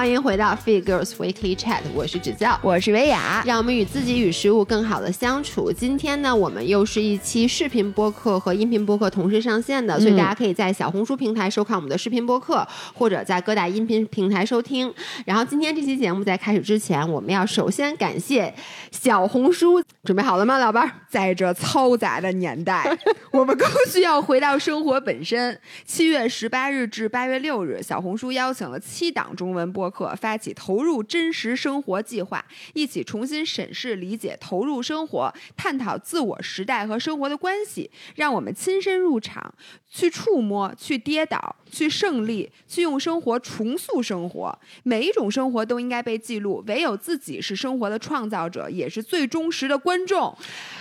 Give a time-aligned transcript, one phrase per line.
[0.00, 5.70] 欢迎回到 Fit Girls Weekly Chat，我是芷教，我是维雅，让我们与自己与食物更好的相处。
[5.70, 14.90] 今天呢，我们又是一期视频播客和音频播客同时上线的，所以大家可以在小红书平台收看我们的视频播客，或者在各大音频平台收听。
[15.26, 18.54] 然后今天这期节目在开始之前，我们要首先感谢
[18.90, 20.90] 小红书，准备好了吗，老伴儿？
[21.10, 22.96] 在这嘈杂的年代，
[23.32, 25.60] 我们更需要回到生活本身。
[25.84, 37.90] 七月十八日至八月六日，小红书邀请了七档中文播客，发起投入真实生活计划，一起重新审视、理解投入生活，探讨自我、时代和生活的关系。
[38.14, 39.52] 让我们亲身入场，
[39.90, 44.58] 去触摸，去跌倒，去胜利，去用生活重塑生活。
[44.82, 50.36] 每一种生活都应该被记录，唯有自己是生活的创造者，也是最忠实的观众。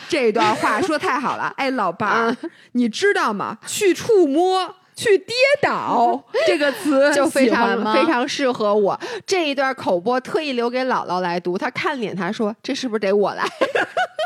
[0.08, 2.38] 这段话说太好了，哎，老伴儿，
[2.74, 3.58] 你知道吗？
[3.66, 4.76] 去触摸。
[5.00, 9.00] 去跌倒 这个词就非常非常适合我。
[9.26, 13.44] 这一段口播特意留给姥姥来读，她看脸，她说：“这是不是得我来？”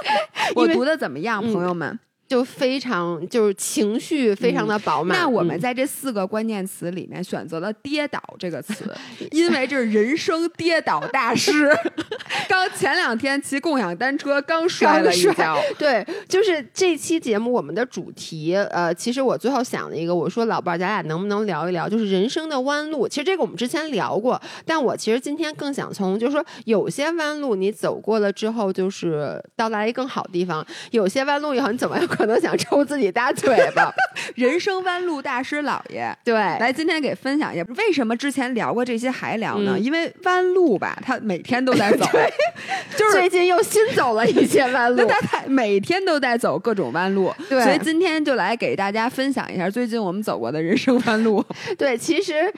[0.56, 2.00] 我读的怎么样，朋友们？
[2.34, 5.20] 就非常就是情绪非常的饱满。
[5.20, 8.92] 那我们在这四个关键词里面选择了“跌倒”这个词，
[9.30, 11.70] 因为这是人生跌倒大师。
[12.50, 15.59] 刚前两天骑共享单车刚摔了一跤。
[15.78, 23.08] 对，就是这期节目我们的主题，呃，其实我最后想了一个，我说老伴儿，咱俩能不能聊一聊，就是人生的弯路？
[23.08, 33.94] 其实这个我们之前聊过，但我其实今天更想从，就是说有些弯路你走过了之后，就是到达一更好的地方；有些弯路以后你怎么 可能想抽自己大嘴巴？
[34.36, 39.78] 人生弯路大师老爷，对，来今天给分享一下，为什么之前聊过这些还聊呢？
[39.78, 42.06] 因为弯路吧，他每天都在走，
[42.96, 51.44] 就是最近又新走了一些弯路， 他每天都在走各种弯路，对，所以今天就来给大家分享一下最近我们走过的人生弯路。
[51.78, 52.50] 对，其实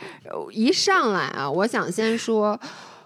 [0.51, 2.59] 一上来啊，我想先说。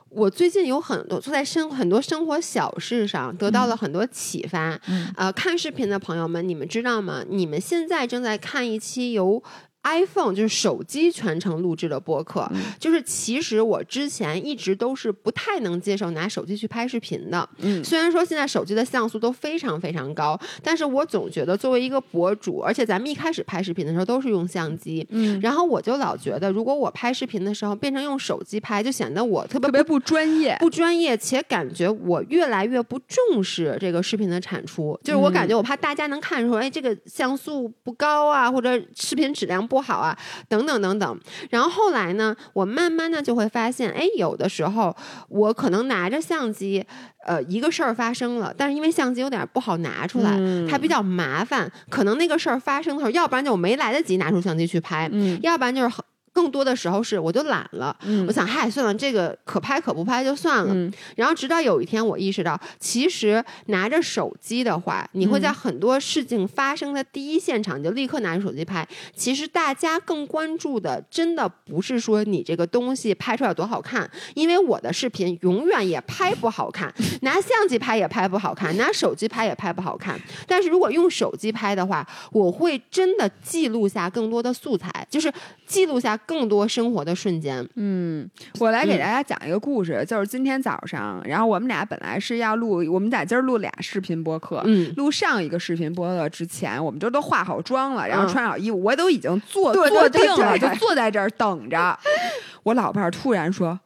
[0.09, 4.79] 我最近有很多，在生很多生活小事上得到了很多启发。
[5.15, 7.23] 呃，看视频的朋友们，你们知道吗？
[7.29, 9.41] 你们现在正在看一期由。
[9.83, 17.47] iPhone 就是手机全程录制的播客，就是其实我之前一直都是不太能接受拿手机去拍视频的。
[17.59, 34.99] 嗯，虽然说现在手机的像素都非常非常高，但是我总觉得作为一个博主，而且咱们一开始拍视频的时候都是用相机，嗯，然后我就老觉得，如果我拍视频的时候变成用手机拍，就显得我特别特别不专业，不专业，且感觉我越来越不重视这个视频的产出。
[35.03, 39.68] 就是我感觉我怕大家能看出，哎，这个像素不高啊，或者视频质量。
[39.69, 41.19] 不好啊，等等等等。
[41.51, 44.95] 然后后来呢，我慢慢的就会发现，哎，有的时候
[45.29, 46.83] 我可能拿着相机，
[47.25, 50.37] 呃，一个事儿发生了，但是因为相机有点不好拿出来，
[50.67, 51.71] 它比较麻烦。
[51.89, 55.09] 可能那个事儿发生的时候，要不然就我没来得及拿出相机去拍，
[55.43, 55.95] 要不然就是。
[56.39, 57.93] 更多的时候是我就懒了，
[58.25, 60.91] 我想嗨算了，这个可拍可不拍就算了。
[61.17, 68.87] 然后直到有一天我意识到，其实拿着手机的话，你会在很多事情发生的第一现场就立刻拿着手机拍。
[69.13, 80.17] 其实大家更关注的，真的不是说你这个东西拍出来有多好看，因为我的视频永远也拍不好看， 拿相机拍也拍不好看，拿手机拍也拍不好看。
[80.47, 85.29] 但是如果用手机拍的话，我会真的记录下更多的素材，就是
[85.67, 86.17] 记录下。
[86.29, 88.29] 更多生活的瞬间，嗯，
[88.59, 101.97] 我来给大家讲一个故事，就是今天早上，然后我们俩本来是要录，我们俩今儿录俩视频播客，嗯，录上一个视频播客之前，我们就都化好妆了，然后穿好衣服，我都已经坐坐定了，就坐在这儿等着。
[102.61, 103.79] 我老伴儿突然说：“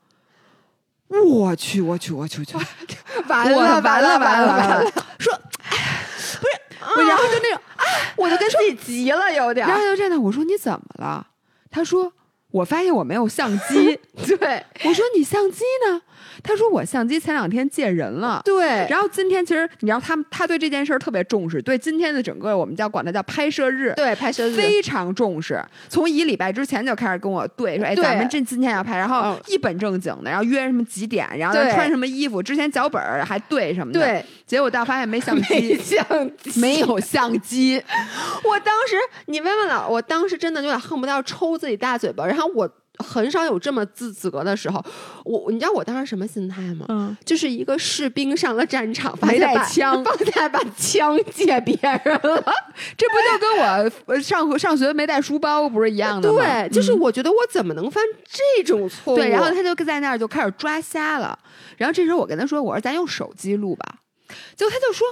[1.07, 2.57] 我去，我去，我去，我去，
[3.29, 5.33] 完了，完了，完了，完了！”说
[6.93, 7.61] ：“不是，然后就那种，
[8.17, 9.65] 我就跟自己急了，有点。
[9.65, 11.25] 然后就站那，我说：“你怎么了？”
[11.71, 12.11] 他说
[12.53, 13.99] ：“我发现我没有相机。
[14.37, 15.99] ”对，我说：“你相机呢？”
[16.43, 25.63] 他说：“我相机前两天借人了。”对，然后今天其实你知道他他对这件事儿特别重视，对今天的整个我们叫管它叫拍摄日，对拍摄日非常重视。
[25.89, 33.99] 从一礼拜之前就开始跟我对说：“哎，咱们这今天要拍。”然后一本正经的，然后约什么几点，然后穿什么衣服，之前脚本还对什么的。
[33.99, 37.81] 对，结果到发现没相机，相机没有相机。
[38.43, 38.95] 我当时
[39.27, 42.25] 你问问了，我当时真的有点恨不得要抽自己大嘴巴。
[42.25, 42.69] 然后我。
[42.99, 44.79] 很少有这么自责的时候，
[45.25, 46.85] 我你知道我当时什么心态吗？
[46.89, 52.53] 嗯，就是一个士兵上了战场，没带枪，放下把枪借别人了，
[52.95, 53.57] 这不就跟
[54.05, 56.43] 我上上学没带书包不是一样的吗？
[56.43, 59.17] 对，就是我觉得我怎么能犯这种错误？
[59.17, 61.37] 对，然后他就在那儿就开始抓瞎了。
[61.77, 63.95] 然后这时候我跟他说：“我说咱用手机录吧。”
[64.55, 65.07] 结果他就说：“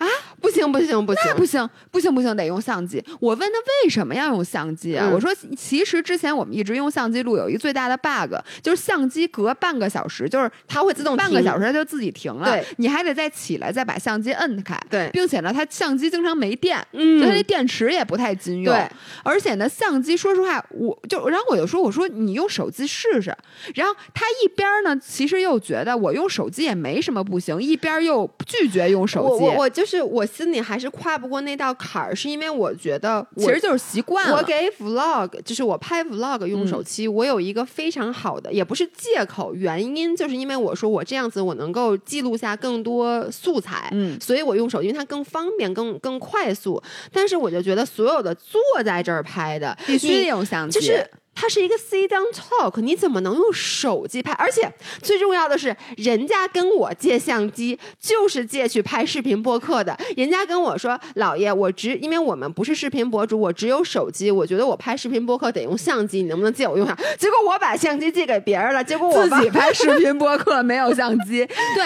[0.00, 0.08] 啊，
[0.40, 3.02] 不行。”不行不行那不行不行不行，得用相机。
[3.18, 5.08] 我问他为什么要用相机啊？
[5.08, 14.78] 嗯我说其实之前我们一直用相机录，有一个最大的 bug，就是相机隔半个小时，就是它会自动半个小时它就自己停了，对你还得再起来再把相机摁开。
[14.90, 18.74] 对并且呢，它相机经常没电，嗯它那电池也不太经用。
[18.74, 18.86] 对，
[19.24, 23.34] 而且呢，相机说实话，我就然后我就说，我说你用手机试试。
[23.74, 29.44] 然后他一边呢，其实又觉得我用手机也没什么不行，一边又拒绝用手机。
[29.44, 34.36] 我我我就是我心里还是跨不过那道坎儿，是因为我觉得我其实就是习惯了。
[34.36, 46.80] 我给 vlog，就是我拍 vlog 用手机，我有一个非常好的，也不是借口，原因就是因为我说我这样子我能够记录下更多素材，嗯所以我用手机，因为它更方便、更更快速。
[47.12, 51.04] 但是我就觉得所有的坐在这儿拍的，必须得用相机，就是
[51.34, 54.32] 它是一个 sit down talk，你怎么能用手机拍？
[54.32, 59.98] 而且最重要的是，人家跟我借相机就是借去拍视频播客的。
[60.16, 71.84] 人家跟我说：“老爷，我只因为我们不是视频博主，我只有手机，我觉得我拍视频播客得用相机，你能不能借我用下？” 结果我把相机借给别人了，结果我自己拍视频播客没有相机， 对。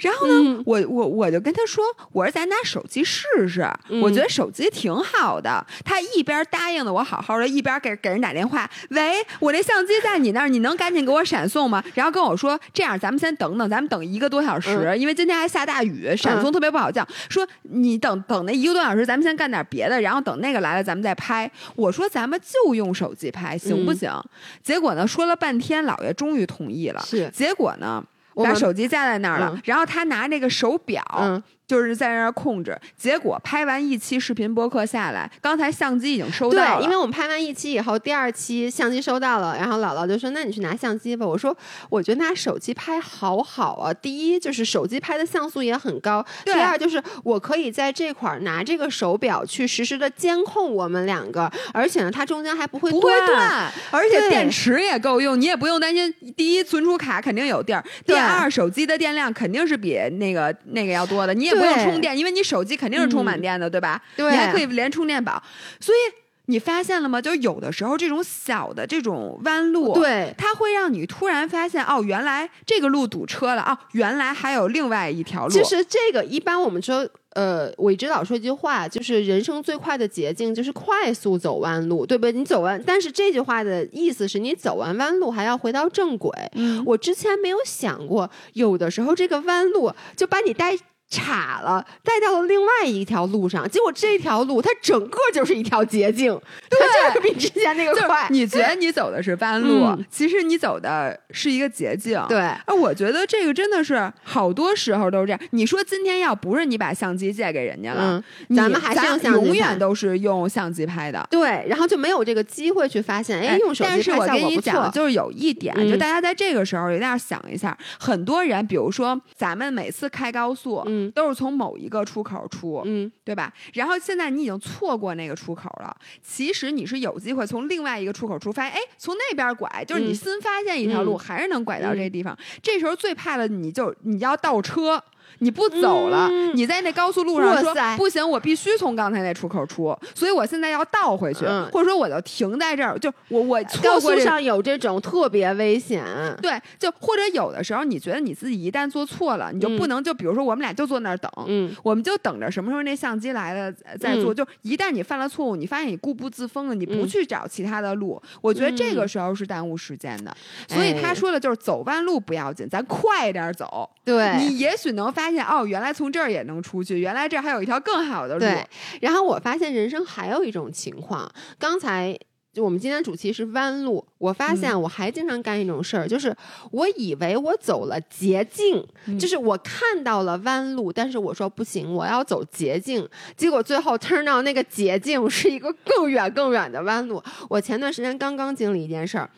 [0.00, 5.64] 然后呢，嗯我我我就跟他说，我说咱拿手机试试，嗯我觉得手机挺好的。
[5.84, 11.82] 他一边答应的我好好的，一边给给人打电话，喂，我那相机在你那儿，你能赶紧给我闪送吗？
[11.94, 17.06] 然后跟我说，这样咱们先等等，咱们等一个多小时，嗯因为今天还下大雨，闪送特别不好叫。
[17.28, 21.50] 说你等等那一个多小时，咱们先干点别的，然后等那个来了咱们再拍。
[21.76, 24.22] 我说咱们就用手机拍，行不嗯行？
[24.62, 27.00] 结果呢，说了半天，老爷终于同意了。
[27.04, 28.02] 是结果呢，
[28.44, 29.60] 把手机架在那儿了，嗯。
[29.64, 32.76] 然后他拿那个手表，嗯就是在那儿控制。
[32.96, 41.56] 结果拍完一期视频播客下来，刚才相机已经收到了对，，因为我们拍完一期以后，第二期相机收到了，然后姥姥就说：“那你去拿相机吧。”我说
[41.88, 56.12] ：“我觉得拿手机拍好好啊，第一就是手机拍的像素也很高，第二就是我可以在这块儿拿这个手表去实时的监控我们两个，而且呢，它中间还不会不会断，而且电池也够用，你也不用担心。
[56.36, 64.00] 第一，存储卡肯定有地儿；第二，手机的电量肯定是比那个那个要多的，你也不用充电，因为你手机肯定是充满电的，对吧？
[64.16, 65.42] 对你还可以连充电宝，
[65.80, 65.98] 所以。
[66.46, 67.22] 你发现了吗？
[67.22, 75.52] 就是有的时候这种小的这种弯路，对它会让你突然发现，哦，原来这个路堵车了，哦，原来还有另外一条路。
[75.52, 82.32] 其实这个一般我们说，呃，我一直老说一句话，就是人生最快的捷径就是快速走弯路，对不对？
[82.32, 86.32] 你走完，但是这句话的意思是你走完弯路还要回到正轨。
[86.54, 90.76] 嗯我之前没有想过，有的时候这个弯路就把你带。
[91.10, 96.40] 岔了，带到了另外一条路上，结果这条路它整个就是一条捷径，
[96.70, 98.28] 它就是比之前那个快。
[98.30, 102.24] 你觉得你走的是弯路，嗯其实你走的是一个捷径。
[102.28, 105.40] 对啊，我觉得这个真的是好多时候都是这样。
[105.50, 111.26] 你说今天要不是你把相机借给人家了，嗯咱们还是用相机永远都是用相机拍的。
[111.28, 114.60] 对，然后就没有这个机会去发现，哎，用手但机拍是我跟你。
[114.60, 123.52] 讲，就是有一点，嗯就大家在这个时候一定要想一下，很多人，比如说咱们每次开高速，嗯都是从某一个出口出，嗯，对吧？
[123.74, 132.36] 然后现在你已经错过那个出口了，其实你是有机会从另外一个出口出，发现哎，从那边拐，就是你嗯新发现一条路，嗯还是能拐到这个地方。
[132.62, 135.02] 这时候最怕的你就你要倒车。
[135.38, 146.04] 你不走了，嗯你在那高速路上说不行，我必须从刚才那出口出，所以我现在要倒回去，嗯或者说我就停在这儿，就我我错高速上有这种特别危险。
[146.42, 154.32] 对，就或者有的时候你觉得你自己一旦做错了，你就不嗯能就比如说我们俩就坐那儿等，嗯，我们就等着什么时候那相机来了呃再做。
[154.32, 160.34] 嗯就一旦你犯了错误，你发现你固步自封了，你不嗯去找其他的路，我觉得这个嗯时候是耽误时间的。
[160.68, 163.90] 所以他哎说的就是走弯路不要紧，咱快点走。
[164.04, 168.40] 对，你也许能发现哦，原来从这儿也能出去，原来这儿还有一条更好的路。
[168.40, 168.64] 对，
[169.00, 172.16] 然后我发现人生还有一种情况，刚才。
[172.52, 176.36] 就我们今天主题是弯路，我发现嗯我还经常干一种事儿，就是
[176.72, 187.22] 我以为我走了捷径，嗯就是我看到了弯路，但是我说不行，我要走捷径，结果最后 turn out 那个捷径是一个更远更远的弯路。
[187.48, 189.30] 我前段时间刚刚经历一件事儿，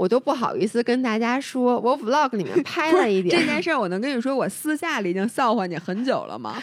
[0.00, 6.56] 我都不好意思跟大家说，我 vlog 里面 拍了一点这件事儿，我能跟你说，我私下里已经笑话你很久了吗？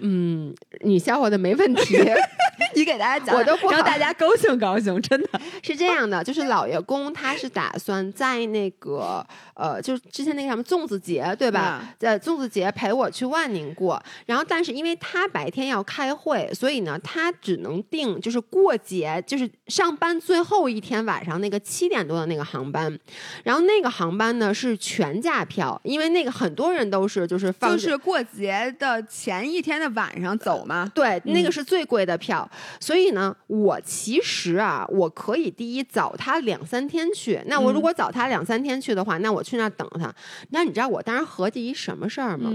[0.00, 1.98] 嗯，你笑话的没问题。
[2.74, 5.28] 你给大家讲，我都不好让大家高兴高兴，真的。
[5.62, 9.24] 是这样的，就是老爷公他是打算在那个
[9.54, 11.94] 呃，就是之前那个什么粽子节，对吧？
[11.98, 22.98] 在粽子节陪我去万宁过，然后但是因为他白天要开会，所以呢，他只能定就是过节，就是上班最后一天晚上那个七点多的那个航班，
[23.44, 30.90] 然后那个航班呢是全价票，因为那个很多人都是就是放就是过节的前一天的晚上走吗。
[30.94, 32.48] 对，那个是最贵的票，
[32.80, 37.40] 所以呢，我其实啊，我可以第一早他两三天去。
[37.46, 40.14] 那我如果早他两三天去的话，那我去那儿等他。
[40.50, 42.50] 那你知道我当时合计一什么事儿吗？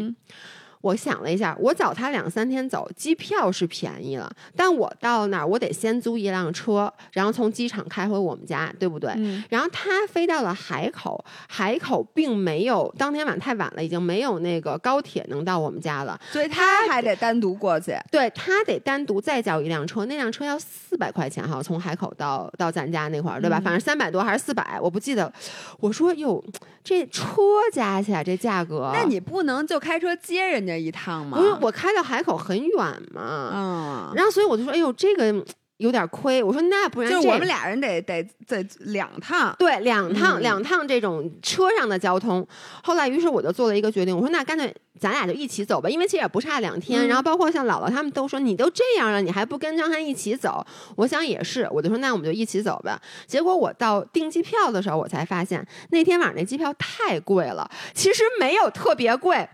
[0.81, 9.11] 我想了一下，我早他两三天走，机票是便宜了，但我到那儿我得先租一辆车，然后从机场开回我们家，对不对？
[9.49, 17.95] 然后他飞到了海口，海口并没有当天晚太晚了，已经没有那个高铁能到我们家了，所以他还得单独过去。
[18.09, 23.59] 对他得单独再叫一辆车，那辆车要四百块钱哈，从海口到到咱家那块儿，对吧？
[23.63, 25.31] 反正三百多还是四百，我不记得。
[25.79, 26.43] 我说哟，
[26.83, 30.70] 这车加起来这价格，那你不能就开车接人家？
[30.79, 31.37] 一趟吗？
[31.37, 32.77] 不是，我开到海口很远
[33.13, 35.33] 嘛，嗯，然后所以我就说，哎呦，这个
[35.77, 36.43] 有点亏。
[36.43, 42.47] 我说那不然就我们俩人得得得两趟，对，两趟两趟这种车上的交通。
[42.83, 47.07] 后来，于是我就做了一个决定，我说那干脆咱俩就一起走吧，因为其实也不差两天。
[47.07, 50.63] 然后包括像姥姥他们都说，你都这样了，你还不跟张翰一起走？
[50.95, 53.01] 我想也是，我就说那我们就一起走吧。
[53.25, 59.49] 结果我到订机票的时候，我才发现那天晚上那机票太贵了，其实没有特别贵。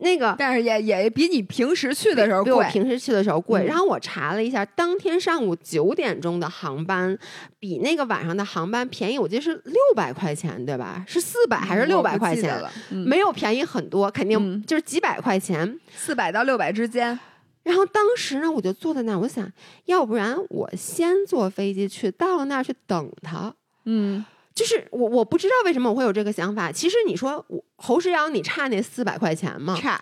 [0.00, 2.52] 那个，但是也也比你平时去的时候贵。
[2.52, 3.64] 我平时去的时候贵。
[3.64, 7.16] 然后我查了一下，当天上午九点钟的航班
[7.58, 11.04] 比那个晚上的航班便宜，我记得是六百块钱，对吧？
[11.06, 12.60] 是四百还是六百块钱？
[12.88, 17.18] 没有便宜很多，肯定就是几百块钱，四百到六百之间。
[17.62, 19.46] 然后当时呢，我就坐在那儿，我想
[19.84, 23.54] 要不然我先坐飞机去，到了那儿去等他。
[23.84, 24.24] 嗯。
[24.60, 26.70] 就是我，我不知道为什么我会有这个想法。
[26.70, 29.74] 其实你说我侯世瑶，你差那四百块钱吗？
[29.80, 29.98] 差，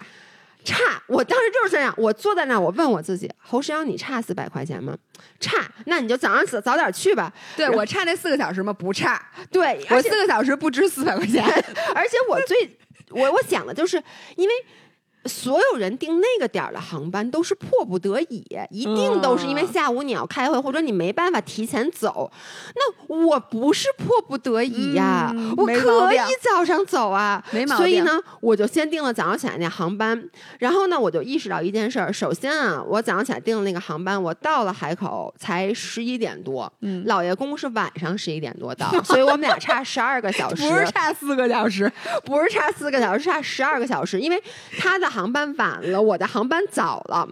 [0.64, 1.00] 差。
[1.06, 4.98] 我当时就是这样，我坐在那，我问我自己，侯世瑶，你差四百块钱吗？
[5.38, 5.70] 差。
[5.86, 7.32] 那你就早上早早点去吧。
[7.56, 8.72] 对我差那四个小时吗？
[8.72, 9.24] 不差。
[9.48, 11.40] 对我四个小时不值四百块钱。
[11.94, 12.76] 而且我最
[13.14, 14.02] 我我想的就是，
[14.34, 14.54] 因为。
[15.28, 22.30] 所有人订那个点儿的航班都是迫不得已，一定都是因为下午你要开会，或者你没办法提前走。
[22.75, 27.44] 那我不是迫不得已呀，我可以早上走啊。
[27.50, 27.76] 没毛病。
[27.76, 30.28] 所以呢，我就先订了早上起来那航班。
[30.58, 36.73] 然后呢，我就意识到一件事儿：首先啊，我早上起来订的那个航班，我到了海口才十一点多。
[36.80, 41.92] 嗯，老爷公是晚上十一点多到，所以我们俩差十二个小时，不是差四个小时，
[42.25, 44.40] 不是差四个小时，差十二个小时，因为
[44.78, 45.08] 他的。
[45.18, 47.28] 航班晚了，我的航班早了。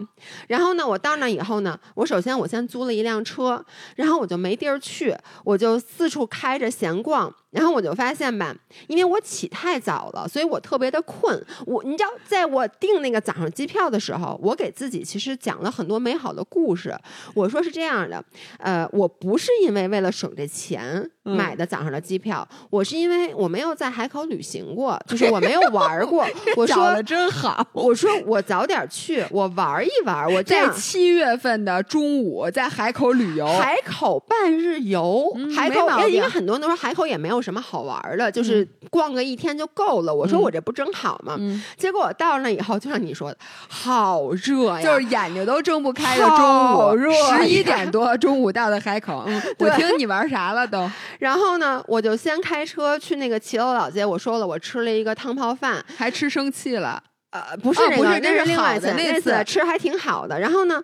[0.49, 3.63] 然后呢，我到那以后呢，我首先我先租了一辆车，
[3.95, 5.15] 然后我就没地儿去，
[5.45, 7.33] 我就四处开着闲逛。
[7.51, 8.53] 然后我就发现吧，
[8.87, 11.41] 因为我起太早了，所以我特别的困。
[11.65, 16.93] 我你知道，在我订那个早上机票的时候，我给自己其实讲了很多美好的故事。
[17.33, 18.23] 我说是这样的，
[18.59, 26.25] 呃，我不是因为为了省这钱买的早上的机票，我是因为我没有在海口旅行过，就是我没有玩过。
[26.57, 30.29] 我说的真好，我说我早点去，我玩一玩。
[30.33, 37.36] 我在七月份的中午在海口旅游，海口半日游，海口因为很多人都说海口也没有。
[37.41, 38.31] 什么好玩的？
[38.31, 40.13] 就是逛个一天就够了。
[40.13, 41.37] 我说我这不正好吗？
[41.77, 46.97] 结果我到那以后，就像你说的，好热呀，就是眼睛都睁不开的中午，
[47.37, 49.25] 十一点多中午到的海口。
[49.59, 50.89] 我听你玩啥了都？
[51.19, 54.05] 然后呢，我就先开车去那个骑楼老街。
[54.05, 57.01] 我说了，我吃了一个汤泡饭，还吃生气了。
[57.31, 60.39] 呃，不是那个，那是另外一次那次吃还挺好的。
[60.39, 60.81] 然后呢，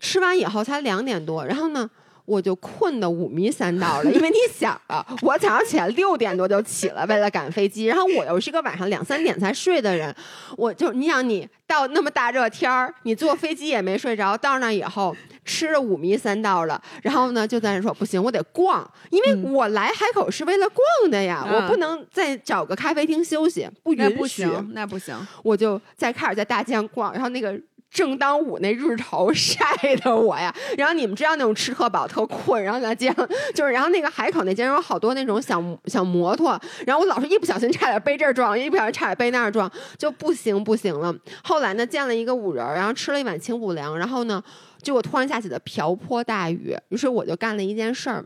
[0.00, 1.44] 吃完以后才两点多。
[1.44, 1.88] 然后呢？
[2.26, 10.14] 我就困得五迷三道了，因为你想啊，我早上起来六点多就起了，为了赶飞机，然后我又是个晚上两三点才睡的人，
[10.56, 15.14] 我就你想你到那么大热天儿，你坐飞机也没睡着，到那以后
[15.44, 27.54] 吃了五迷三道了，然后呢就在那说不行，我得逛，因为我来海口是为了逛的呀，我不能再找个咖啡厅休息，不允许，那不行，那不行，我就再开始在大街上逛，然后那个。
[27.94, 29.64] 正当午那日头晒
[30.02, 41.14] 的我呀， 然后你们知道那种吃特饱特困，然后在街上 就是，然后那个海口那街上有好多那种小小摩托，然后我老是一不小心差点被这儿撞，一不小心差点被那儿撞，就不行不行了。
[41.44, 44.42] 后来呢，见了一个五人，然后吃了一碗清补凉，然后呢，
[44.82, 48.24] 结果突然下起了瓢泼大雨，于是我就干了一件事儿，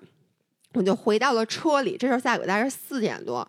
[0.72, 1.94] 我就回到了车里。
[1.98, 3.46] 这时候下午大概是四点多。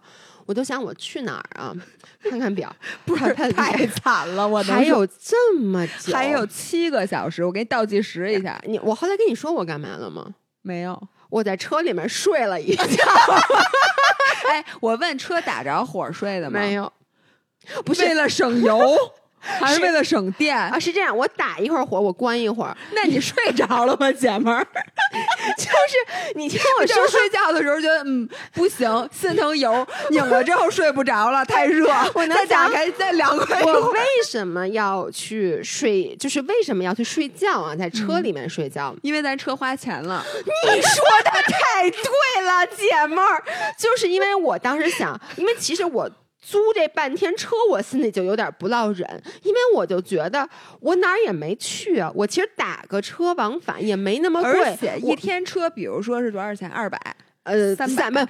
[0.49, 1.71] 我都想我去哪儿啊？
[2.27, 2.75] 看看表，
[3.05, 8.59] 不是太太惨了，我 能还有这么久，还有七个小时，我给你倒计时一下。
[8.65, 10.33] 你，我后来跟你说我干嘛了吗？
[10.63, 12.83] 没有，我在车里面睡了一觉。
[14.49, 16.59] 哎，我问车打着火睡的吗？
[16.59, 16.91] 没有，
[17.85, 18.79] 不是为了省油。
[19.59, 20.77] 还是为了省电啊？
[20.79, 22.75] 是这样，我打一会儿火，我关一会儿。
[22.93, 24.65] 那你睡着了吗，姐们儿？
[25.57, 31.89] 就是你听我说，睡觉的时候觉得嗯不行，心疼油，拧了之后睡不着了，太热。
[32.13, 33.61] 我能再打开再凉快。
[33.63, 36.15] 我为什么要去睡？
[36.17, 37.75] 就是为什么要去睡觉啊？
[37.75, 38.95] 在车里面睡觉？
[39.01, 40.23] 因为咱车花钱了。
[40.65, 41.99] 你说的太对
[42.45, 43.43] 了，姐们儿。
[43.77, 46.09] 就是因为我当时想，因为其实我。
[46.41, 50.47] 租这半天车，我心里就有点不落忍，因为我就觉得
[50.79, 56.69] 我哪儿也没去啊，我其实打个车往返也没那么贵，而且一天车，比如说是多少钱？
[56.69, 56.99] 二百，
[57.43, 58.27] 呃，三百。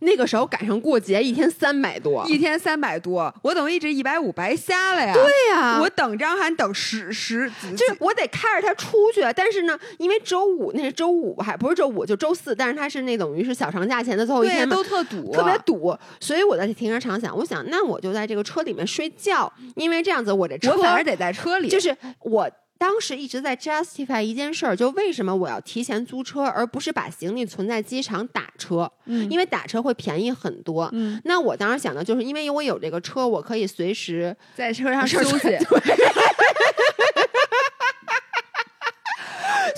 [0.00, 5.12] 那个时候赶上过节，一天三百多，一天三百多，我等于一直一百五白瞎了呀。
[5.12, 9.20] 对呀，我等张涵等十十，就是我得开着他出去。
[9.34, 12.54] 但是呢，因为周五那是周五，还不是周五，就周四。
[12.54, 15.96] 但是他是那等于是小长假前的最后一天都特堵，特别堵。
[16.20, 22.50] 所以我在停车场想，我想那我就在这个车里面睡觉，因为这样子我这车我反而得在车里，就是我。
[22.78, 28.90] 当时一直在 justify 一件事儿，就为什么我要提前租车，而不是把行李存在机场打车？
[29.06, 30.88] 嗯，因为打车会便宜很多。
[30.92, 35.56] 嗯，那我当时想的就是，因为我有这个车，我可以随时在车上休息。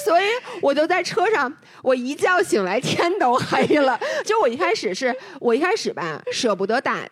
[0.05, 0.25] 所以
[0.62, 1.52] 我就在车上，
[1.83, 3.99] 我一觉醒来天都黑了。
[4.25, 7.07] 就我一开始是我一开始吧，舍不得打，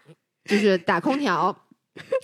[0.49, 1.55] 就是打空调。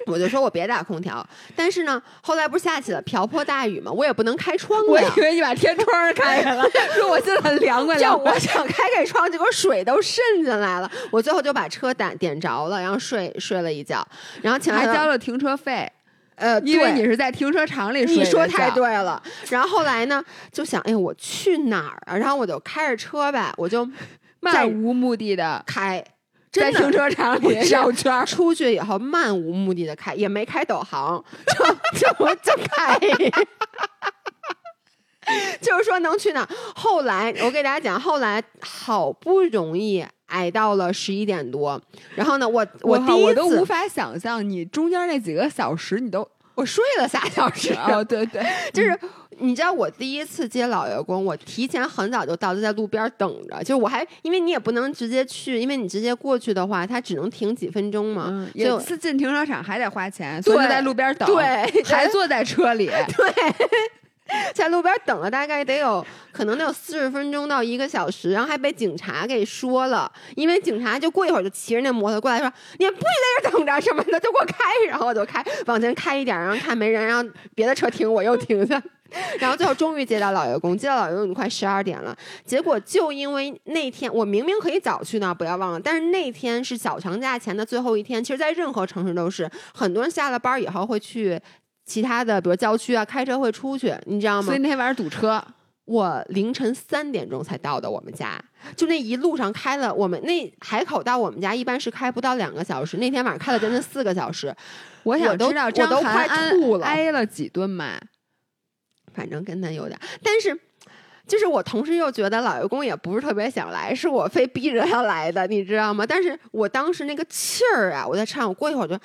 [0.06, 3.90] 我就说我别打空调，但是呢，后来不是下起了瓢泼大雨嘛？
[3.90, 6.64] 我也不能开窗我以为你把天窗开开了，
[6.94, 7.98] 说我现在很凉快。
[7.98, 10.90] 就我想开开窗，结果水都渗进来了。
[11.10, 14.06] 我最后就把车打点着了，然后睡睡了一觉，
[14.42, 15.90] 然后请还交了停车费。
[16.34, 18.16] 呃，因为你是在停车场里睡。
[18.16, 19.22] 你说太对了。
[19.50, 22.16] 然后后来呢，就想，哎，我去哪儿啊？
[22.16, 23.88] 然后我就开着车呗，我就
[24.40, 26.02] 漫无目的的开。
[26.52, 31.24] 在停车场里绕圈，出去以后漫无目的的开，也没开导航，
[31.56, 31.64] 就
[31.98, 32.98] 就就开，
[35.62, 36.46] 就是说能去哪。
[36.74, 41.80] 后来我给大家讲，后来好不容易挨到了十一点多，
[42.14, 47.72] 然后呢，我我第一我都无法想象你中间那几个小时，你都我睡了仨小时。
[47.74, 48.42] 哦，对 对，
[48.72, 48.98] 就是。
[49.38, 53.58] 你知道我第一次接老员工，我提前很早就到，就在路边等着。
[53.60, 58.46] 就是我还因为你也不能直接去，因为你直接过去的话，他只能停几分钟嘛。
[58.54, 61.26] 有次进停车场还得花钱，所以就在路边等。
[61.26, 61.44] 对，
[61.82, 62.86] 还坐在车里。
[62.86, 63.34] 对，
[64.54, 74.56] 在路边等了大概得有可能得有四十分钟到一个小时，然后还被警察给说了，因为警察就过一会儿就骑着那摩托过来说：“你不许在这等着什么的，就给我开。”
[74.88, 78.82] 然后我就开往前开一点，然后看没人，然后别的车停我又停下。
[79.38, 82.16] 然后最后终于接到老员工，接到老员工快十二点了。
[82.46, 85.78] 结果就因为那天我明明可以早去呢，不要忘了。
[85.78, 91.38] 但是那天是小长假前的最后一天，其实，在任何城市都是很多人下了班以后会去
[91.84, 94.46] 其他的，比如郊区啊，开车会出去，你知道吗？
[94.46, 95.42] 所以那天晚上堵车，
[95.84, 98.42] 我凌晨三点钟才到的我们家，
[98.76, 104.54] 就那一路上开了，我们那海口到我们家一般是开不到两个小时，那天晚上开了将近四个小时。
[105.02, 107.98] 我想知道张快吐了，挨了几顿骂。
[109.12, 110.58] 反正跟他有点，但是
[111.26, 116.06] 就是我同时又觉得老员工也不是特别想来，是我非逼着他来的，你知道吗？
[116.06, 118.98] 但是我当时那个气儿啊，我在唱，我过一会儿就，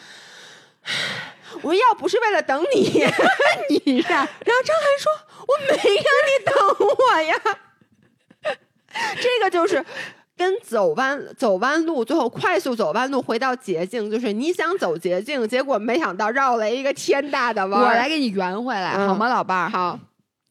[1.63, 2.84] 我要不是为了等你，
[3.86, 5.12] 你是，然后张涵说
[5.47, 6.54] 我没让你等
[6.97, 7.36] 我呀，
[9.21, 9.84] 这个就是。
[10.39, 17.82] 跟走弯走弯路，最后快速走弯路回到捷径，就是你想走捷径，结果没想到绕了一个天大的弯。
[17.82, 19.67] 我来给你圆回来，好吗，老伴儿？
[19.67, 20.00] 好。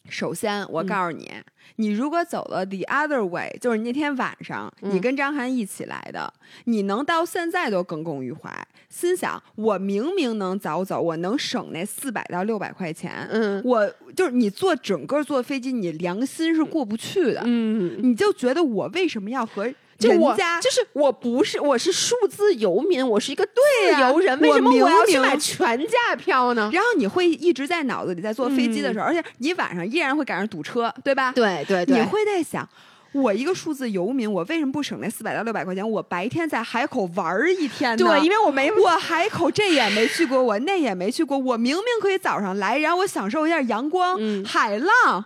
[0.08, 1.32] 首先，我告诉你，
[1.76, 6.32] 你如果走了 the other way，就是那天晚上你跟张翰一起来的，
[6.64, 8.50] 你能到现在都耿耿于怀，
[8.88, 13.26] 心想我明明能早走，我能省那四百到六百块钱。
[13.30, 17.42] 嗯，我就是你坐整个坐飞机，你良心是过不去的。
[17.44, 26.68] 嗯，你就觉得我为什么要和就我就是我不是我是数字游民，我是一个自由人，为什么我要去买全价票呢？
[26.72, 31.32] 然后你会一直在脑子里在坐飞机的时候，而且你晚上依然会赶上堵车，对吧？
[31.32, 32.68] 对对对，你会在想，
[33.12, 35.88] 我一个数字游民，我为什么不省那四百到六百块钱？
[35.88, 37.96] 我白天在海口玩一天呢？
[37.96, 45.24] 对，因为我没我海口这也没去过，我那也没去过，我明明可以早上来，然后我享受一下阳光、海浪。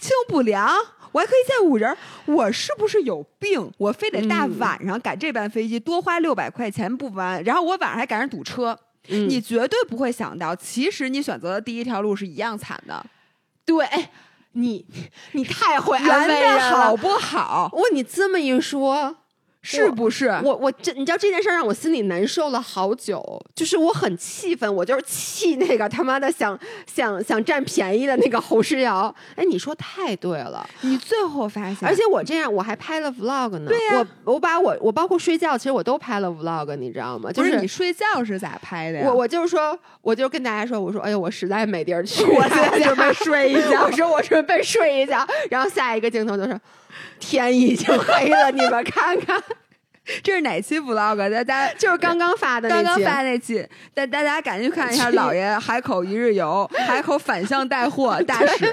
[0.00, 0.72] 清补凉，
[1.12, 3.72] 我还可以再五人，我是不是有病？
[3.78, 8.78] 我非得大嗯晚上赶这班飞机，多花六百块钱不完，然后我晚上还赶上堵车。
[9.10, 13.04] 嗯你绝对不会想到，其实你选择的第一条路是一样惨的。
[13.64, 14.10] 对，哎
[14.52, 14.84] 你
[15.32, 16.70] 你太会安慰人了。
[16.70, 17.70] 好不好？
[17.72, 19.16] 我，你这么一说，
[19.68, 20.28] 是不是？
[20.42, 23.22] 我我这你知道这件事儿让我心里难受了好久，
[23.54, 29.14] 就是我很气愤，我就是气那个他妈的想想想占便宜的那个侯诗瑶。
[29.36, 33.68] 哎，你说太对了，你最后发现，而且我这样我还拍了 vlog 呢。
[33.68, 37.30] 对呀我我把我我包括睡觉，其实我都拍了 vlog，你知道吗？
[37.30, 39.04] 就不是你睡觉是咋拍的呀？
[39.06, 43.84] 我我就是说，我就跟大家说，我说，哎呦，我实在没地儿去，我现在准备睡一觉。
[43.88, 46.58] 我说我准备睡一觉，然后下一个镜头就是
[47.20, 49.42] 天已经黑了，你们看看，
[50.22, 51.44] 这是哪期 vlog？
[51.44, 58.66] 大家就是刚刚发的那期刚刚发那期，大大家赶紧看一下老爷海口一日游， 海口反向带货大使。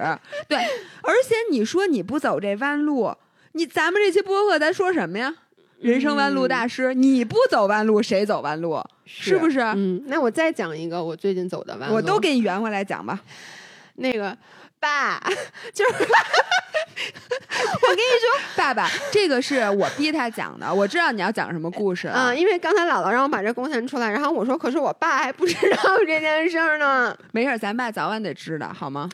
[0.47, 0.57] 对，
[1.01, 3.13] 而且你说你不走这弯路，
[3.53, 5.33] 你咱们这期播客咱说什么呀？
[5.81, 8.81] 人生弯路大师，你不走弯路，谁走弯路？
[9.05, 9.59] 是不是？
[9.59, 13.19] 嗯，那我再讲一个我最近走的弯路，我都给你圆回来讲吧。
[13.95, 14.35] 那个
[14.79, 15.19] 爸，
[15.73, 27.17] 就是 我跟你说， 爸爸，这个是我逼他讲的，我知道你要讲什么故事啊、因为刚才姥姥让我把这贡献出来，然后我说，可是我爸还不知道这件事儿呢。
[27.31, 29.09] 没事儿，咱爸早晚得知道，好吗？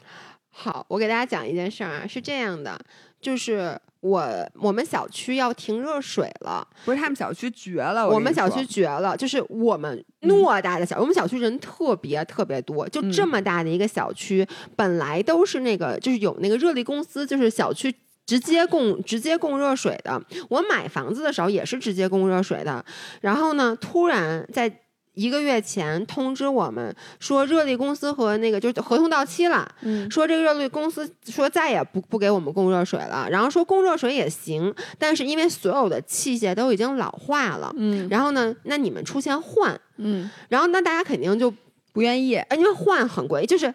[0.49, 2.77] 好，我给大家讲一件事儿啊，是这样的，
[3.21, 17.95] 就是我我们小区要停热水了，不是他们小区绝了，我们小区绝了，就是我们偌大的小，我们小区人特别特别多，就这嗯么大的一个小区，本来都是那个就是有那个热力公司，就是小区。
[18.23, 22.85] 直接供直接供热水的，我买房子的时候也是直接供热水的。
[23.19, 24.69] 然后呢，突然在
[25.13, 41.53] 一个月前通知我们说，热力公司和那个就是合同到期了，嗯说这个热力公司说再也不不给我们供热水了，然后说供热水也行，但是因为所有的器械都已经老化了，嗯然后呢，那你们出现换，嗯，然后那大家肯定就，
[41.93, 42.35] 不愿意。
[42.35, 43.73] 呃因为换很贵，就是。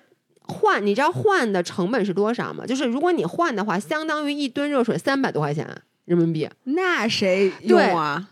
[0.49, 2.65] 换，你知道换的成本是多少吗？
[2.65, 5.69] 就是如果你换的话，相当于一吨热水三百多块钱
[6.05, 8.29] 人民币，那谁用啊？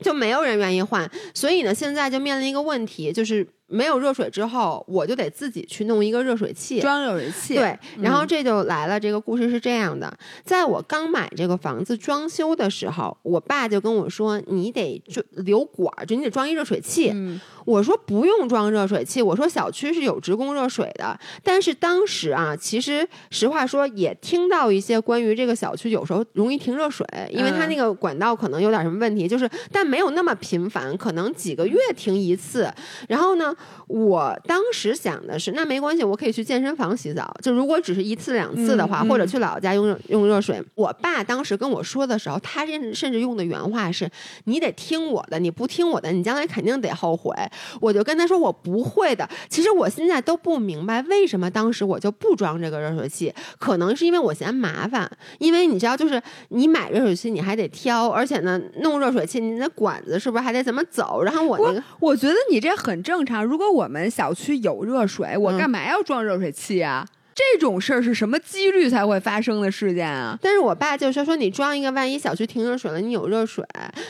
[0.00, 1.10] 就没有人愿意换。
[1.34, 6.80] 所以呢，现在就面临一个问题，就是没有热水之后，我就得自己去弄一个热水器。
[6.80, 7.54] 装热水器。
[7.54, 8.98] 对，然后嗯这就来了。
[8.98, 17.10] 这个故事是这样的：在我刚买这个房子装修的时候，我爸就跟我说：“你得就留管儿，就你得装一热水器。
[17.12, 32.72] 嗯，我说：“不用装热水器。”我说：“小区是有直供热水的。”但是当时啊，其实实话说，也听到一些关于这个小区有时候容易停热水，因为它嗯那个管道可能有点什么问题，就是但没有那么频繁，可能几个月停一次。
[33.08, 33.54] 然后呢，
[33.88, 37.36] 我当时想的是，那没关系，我可以去健身房洗澡。
[37.42, 40.62] 就如果只是一次两次的话，或者去姥姥家用用热水。
[40.76, 44.08] 我爸当时跟我说的时候，他甚至用的原话是
[44.44, 47.34] ：“你得听我的，你不听我的，你将来肯定得后悔。”
[47.80, 55.10] 我就跟他说：“我不会的。”其实我现在都不明白为什么当时我就不装这个热水器，可能是因为我嫌麻烦。
[55.38, 61.22] 因为你知道，就是你买热水器你还得挑，而且呢，弄热水器你那管子是不是还得怎么走？
[61.22, 61.82] 然后我那个。
[62.00, 63.44] 我觉得你这很正常。
[63.44, 67.06] 如果我们小区有热水，我嗯干嘛要装热水器啊？
[67.36, 70.38] 这种事儿是什么几率才会发生的事件啊？
[70.40, 73.62] 但是我爸就说说你装一个，万一小区停热水了，你有热水。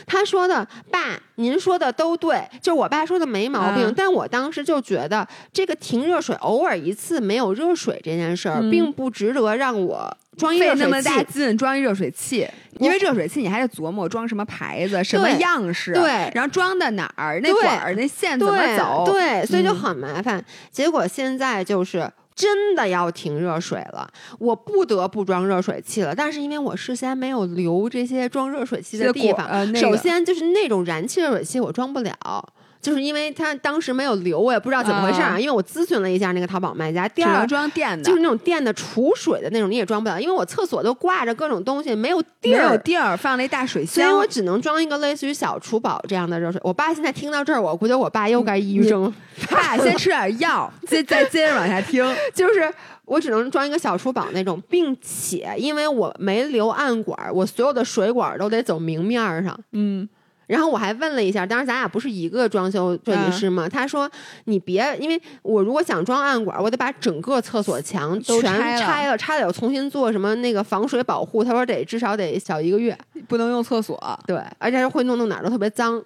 [0.05, 3.85] 他说的爸，您说的都对，就是我爸说的没毛病。
[3.85, 11.21] 嗯但我当时就觉得这个停热水偶尔一次没有热水这件事儿，嗯并不值得让我装一热水费那么大。
[11.23, 12.47] 劲装一热水器，
[12.79, 20.41] 因为热水器你还得琢磨装什么牌子、什么样式，对然后装在哪儿，那对管儿、那线怎么走，对，所以就嗯很麻烦。
[20.71, 22.09] 结果现在就是。
[22.37, 26.13] 真的要停热水了，我不得不装热水器了。
[26.13, 35.29] 但是因为我事先没有留这些装热水器的地方，呃那个首先就是那种燃气热水器我装不了，就是因为他当时没有留，我也不知道怎么回事啊。
[35.35, 42.77] 啊因为我咨询了一下那个淘宝卖家，第二装电的，就是那种电的储水的那种，你也装不了，因为我厕所都挂着各种东西，没有地儿没有儿。
[42.79, 46.59] 地儿放了一大水箱，所以我只能装一个类似于小厨宝这样的热水。
[46.63, 49.13] 我爸现在听到这儿，我估计我爸又该抑郁症，
[49.49, 52.05] 爸先吃点药，再再接着往下听。
[52.33, 52.71] 就是
[53.05, 59.57] 我只能装一个小厨宝那种，并且因为我没留暗管，我所有的水管都得走明面儿上。
[59.71, 60.07] 嗯，
[60.47, 63.67] 然后我还问了一下，当时咱俩不是一个装修设计师吗？
[63.67, 64.09] 他说
[64.45, 71.43] 你别，因为我如果想装暗管，我得把整个厕所墙都全拆了拆了，拆了，我重新做什么那个防水保护。
[71.43, 73.97] 他说得至少得小一个月，不能用厕所。
[74.25, 76.01] 对，而且会弄弄哪儿都特别脏。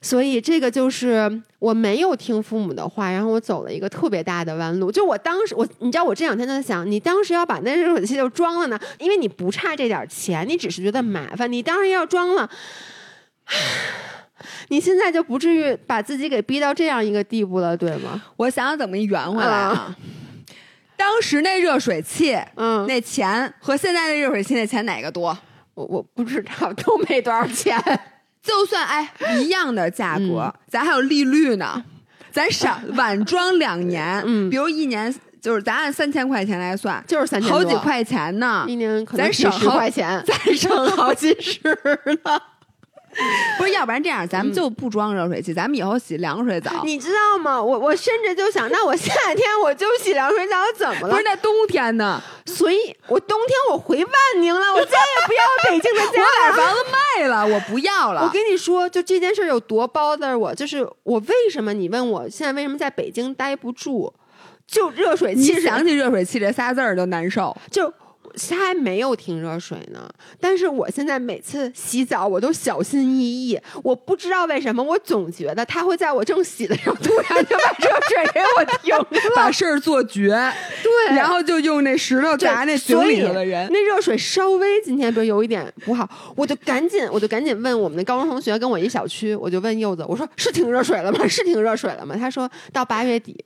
[0.00, 4.92] 所以这个就是我没有听父母的话，然后我走了一个特别大的弯路。
[4.92, 12.48] 就我当时，我你知道，我这两天在想，你当时要把那热水器就装了呢，因为你不差这点钱，你只是觉得麻烦，你当时要装了。
[14.68, 18.22] 你现在就不至于把自己给逼到这样一个地步了，对吗？
[18.36, 19.96] 我想想怎么圆回来啊。
[20.96, 25.36] 当时那热水器，嗯，那钱和现在那热水器那钱哪个多？
[25.74, 27.80] 我我不知道，都没多少钱。
[28.42, 29.08] 就算哎
[29.40, 31.84] 一样的价格，咱还有利率呢，
[32.30, 40.22] 咱少晚装两年， 嗯比如一年就是咱按三千块钱来算，就是三千好几块钱呢，一年可能咱省几十好块钱。
[40.26, 41.60] 咱省好几十
[42.24, 42.40] 呢。
[43.58, 46.82] 不是，要不然这样，咱们就不装热水器，咱们以后洗凉水澡。
[46.84, 47.60] 你知道吗？
[47.62, 51.22] 我我甚至就想，那我夏天我就洗凉水澡，怎么了不是？
[51.24, 52.22] 那冬天呢？
[52.46, 56.52] 所以我冬天我回万宁了，我再也不要 北京的家了。
[56.52, 56.80] 我把房子
[57.18, 58.22] 卖了，我不要了。
[58.22, 61.72] 我跟你说，就这件事有多 bother 我，就是我为什么？
[61.72, 64.12] 你问我现在为什么在北京待不住？
[64.66, 67.56] 就热水器是想起热水器这仨字儿就难受。
[67.70, 67.94] 就他
[68.54, 70.08] 还没有停热水呢，
[70.40, 80.28] 但是我现在每次洗澡我都小心翼翼，我不知道为什么，我总觉得他会在我正洗的时候突然就把热水给我停了， 把事儿做绝，
[80.82, 83.68] 对，然后就用那石头砸那井里头的人。
[83.70, 91.26] 那热水稍微今天比如有一点不好，我就赶紧我就赶紧问我们的高中同学，跟我一小区，我就问柚子，我说是停热水了吗？
[91.26, 92.14] 是停热水了吗？
[92.18, 93.44] 他说到八月底。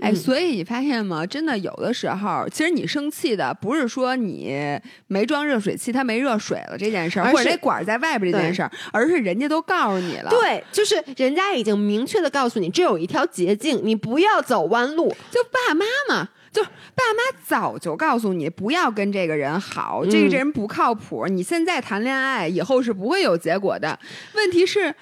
[0.00, 1.24] 哎，嗯所以你发现吗？
[1.26, 10.30] 真的有的时候，其实你生气的不是说你没装热水器，它没热水了这件事儿，或者那管儿在外边这件事儿，而是人家都告诉你了。
[10.30, 15.14] 对，就是人家已经明确的告诉你，这有一条捷径，你不要走弯路。
[15.30, 16.68] 就爸妈嘛，就爸
[17.14, 21.26] 妈早就告诉你不要跟这个人好，这嗯个这人不靠谱。
[21.26, 23.98] 你现在谈恋爱，以后是不会有结果的。
[24.34, 24.94] 问题是，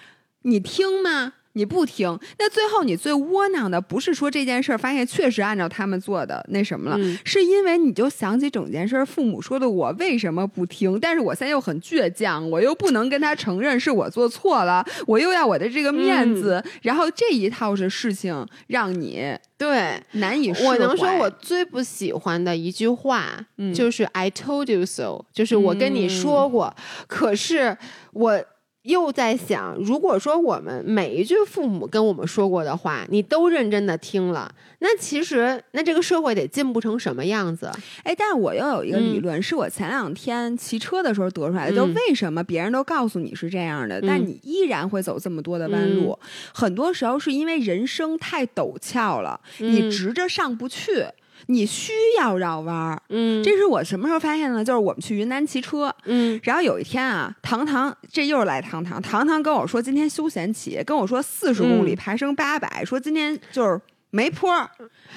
[0.43, 1.35] 你听吗？
[1.55, 10.99] 你不听，那最后你最窝囊的不是说这件事儿发现确实按照他们做的那什么了，嗯是因为你就想起整件事儿，父母说的我为什么不听？
[11.01, 26.75] 但是我现在又很倔强，我又不能跟他承认是我做错了，我又要我的这个面子，嗯然后这一套是事情让你对，难以释我能说我最不喜欢的一句话，嗯就是 "I told you so"，就是我跟你说过。
[27.07, 27.77] 可是
[28.13, 28.43] 我
[28.91, 37.71] 又在想，如果说我们每一句父母跟我们说过的话，你都认真的听了，那其实那这个社会得进步成什么样子？
[38.05, 39.23] 哎，但我又有一个理嗯。
[39.23, 41.95] 论，是我前两天骑车的时候得出来的，就嗯。
[41.95, 46.19] 为什么别人都告诉你是这样的，但嗯你依然会走这么多的弯路？
[46.53, 49.91] 很多时候是因为人生太陡峭了，你嗯。
[49.91, 51.05] 直着上不去，
[51.47, 53.03] 你需要绕弯儿。
[53.09, 54.65] 嗯，这是我什么时候发现的呢？
[54.65, 64.69] 就是我们去云南骑车，嗯然后有一天啊，糖糖这又是来糖糖，糖糖跟我说今天休闲骑，跟我说四十公里嗯爬升八百、说今天就是没坡儿，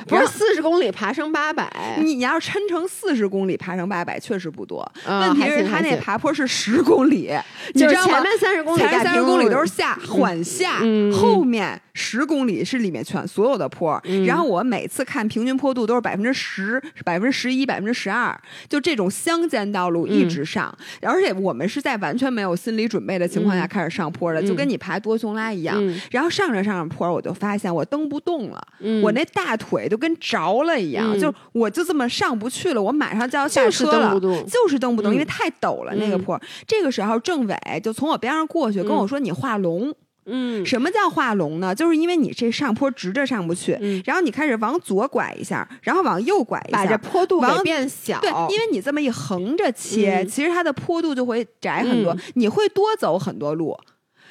[0.08, 4.90] 不是四十公里爬升八百，你要是抻成四十公里爬升八百，确实不多。
[5.06, 7.32] 嗯问题是他那爬坡是十公里，
[7.74, 10.80] 你就是知道吗前面三十公里前面三十公里都是下缓下，
[11.12, 14.00] 后面十公里是里面全所有的坡。
[14.06, 25.76] 嗯然后我每次看平均坡度都是百分之十、百分之十一、百分之十二，就这种乡间道路一直上，而且我们是在完全没有心理准备的情况下嗯开始上坡的，嗯就跟你爬多雄拉一样。
[25.80, 36.40] 嗯然后上着上着坡，我就发现我蹬不动了，嗯我那大腿都跟着了一样，嗯就我就这么上不去了，我马上就要下就是车了，蹬不动就是蹬不动，嗯因为太陡了那个坡。
[36.68, 39.94] 这个时候，政委就从我边上过去，跟我说：“你画龙。
[40.26, 41.76] 嗯什么叫画龙呢？
[41.76, 53.78] 就是因为你这上坡直着上不去，嗯然后你开始往左拐一下，然后往右拐一下，把这坡度给往变小，对，因为你这么一横着切，嗯其实它的坡度就会窄很多，嗯你会多走很多路。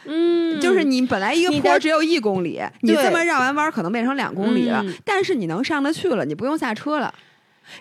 [0.04, 4.94] 嗯，就是你本来一个坡只有一公里，你对这么绕完弯可能变成两公里了，嗯。
[5.04, 7.12] 但是你能上得去了，你不用下车了。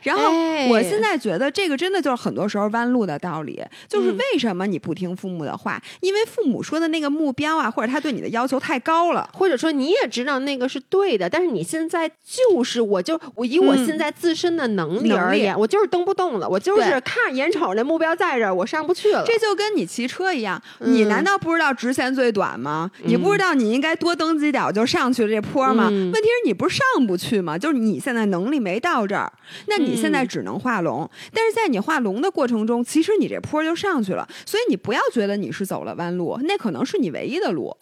[0.04, 5.82] 然后哎我现在觉得这个真的就是很多时候弯路的道理，就是嗯为什么你不听父母的话？
[6.02, 9.30] 因为父母说的那个目标啊，或者他对你的要求太高了。
[9.34, 19.24] 或者说你也知道那个是对的，但是你现在就是我就我以我嗯现在自身的能力而言，我就是蹬不动了，我就是看眼瞅着目标在这儿，我上不去了。
[19.26, 22.90] 这就跟你骑车一样，嗯你难道不知道直线最短吗？
[23.04, 25.88] 你不知道你应该多蹬几脚就上去了这坡吗？
[25.92, 27.58] 嗯问题是你不是上不去吗？
[27.58, 29.32] 就是你现在能力没到这儿，
[29.68, 31.10] 那你现在嗯只能画龙。
[31.34, 37.76] 但是在你画龙的过程中，其实你这坡就上去了，所以你不要觉得你是走了弯路，那可能是你唯一的路，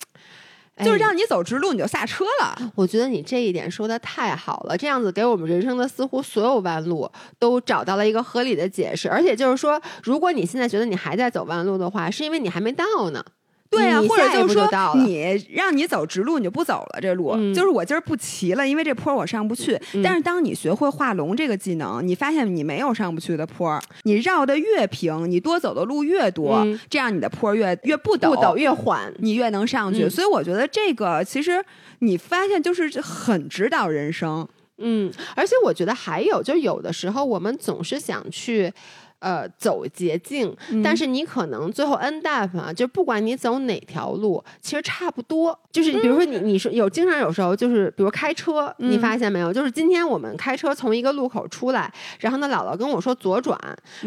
[0.79, 2.71] 就是哎让你走直路你就下车了。
[2.75, 13.23] 我觉得你这一点说的太好了，这样子给我们人生的似乎所有弯路都找到了一个合理的解释，而且就是说，如果你现在觉得你还在走弯路的话，是因为你还没到呢。
[13.69, 17.34] 对啊，或者就是说你让你走直路，你就不走了这路。
[17.38, 19.79] 嗯就是我今儿不骑了，因为这坡我上不去。
[19.93, 29.13] 嗯但是当你学会画龙这个技能，你发现你没有上不去的坡，你绕的越平，你多走的路越多，嗯这样你的坡越越不陡，不陡越缓。
[29.19, 30.05] 你越能上去。
[30.05, 31.63] 嗯所以我觉得这个其实
[31.99, 34.47] 你发现就是很指导人生。
[34.82, 38.73] 嗯，而且我觉得还有，就有的时候我们总是想去。
[39.19, 45.58] 呃，走捷径，但是你可能最后 end up 啊，就不管你走哪条路，其实差不多。
[45.71, 49.51] 就是比如说你，你是有经常有时候就是，比如开车，你发现没有？
[49.51, 53.60] 就是今天我们开车从一个路口出来，然后呢，姥姥跟我说左转，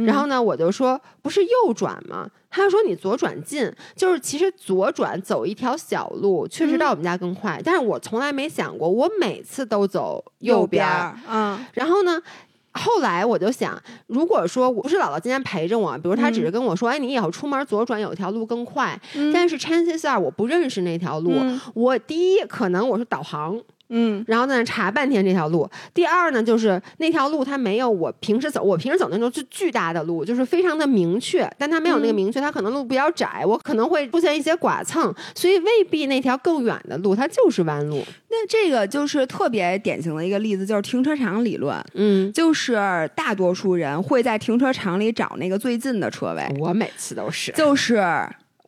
[0.07, 2.29] 然后呢，我就说不是右转吗？
[2.55, 7.61] 他就说你左转进，就是其实左转走一条小路，确实到我们家更快。
[7.65, 10.93] 但是我从来没想过，我每次都走右边儿。
[10.93, 12.21] 儿，嗯然后呢，
[12.73, 18.99] 后来我就想，如果说我不是姥姥今天陪着我，比如她只是跟我说，哎，你以后出门左转有条路更快，
[19.33, 21.61] 但是 chances are 我不认识那条路，嗯。
[21.75, 23.61] 我第一可能我是导航。
[23.95, 25.69] 嗯然后在那查半天这条路。
[25.93, 38.03] 第二呢，就是那条路它没有我平时走，我平时走那种是巨大的路，就是非常的明确，但它没有那个明确，它可能路比较窄，我可能会出现一些剐蹭，所以未必那条更远的路它就是弯路。
[38.31, 41.77] 那这个就是特别典型的一个例子，就是停车场理论。
[41.95, 47.53] 嗯，就是大多数人会在停车场里找那个最近的车位，我每次都是。
[47.53, 48.03] 就是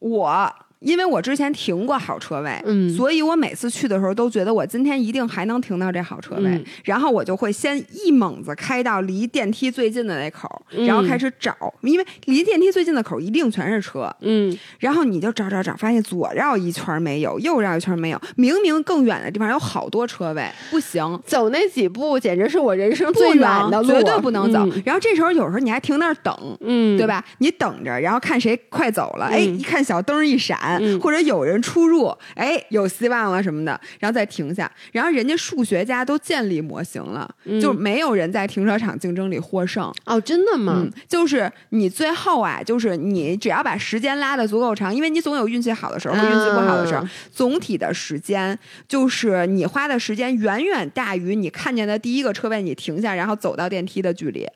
[0.01, 0.55] 我。
[0.85, 2.95] 因为我之前停过好车位，嗯。
[2.95, 6.65] 所以我每次去的时候都觉得我今天一定还能停到这好车位，嗯。
[6.85, 10.87] 然后我就会先一猛子开到离电梯最近的那口，嗯。
[10.87, 24.61] 然后开始找，因为离电梯最近的口一定全是车，嗯，然后你就找找找，发现左绕一圈没有，右绕一圈没有，明明更远的地方有好多车位，不行，走那几步简直是我人生最远的路，绝对不能走。
[24.61, 24.83] 嗯。
[24.85, 27.07] 然后这时候有时候你还停那儿等，嗯，对？
[27.07, 27.25] 吧？
[27.39, 34.71] 你等着，然后看谁快走了，哎，嗯一看小灯一闪，嗯或者有人出入，哎，有希望了什么的，然后再停下。
[34.93, 39.93] 然后人家数学家都建立模型了，嗯就没有人在停车场竞争里获胜。
[40.05, 48.59] 哦，真的吗嗯？，就是你最后啊，就是你只要把时间拉的足够长，因为你总有运气好的时候和运气不好的时候，嗯总体的时间
[48.89, 54.47] 就是你花的时间远远大于你看见的第一个车位你停下然后走到电梯的距离。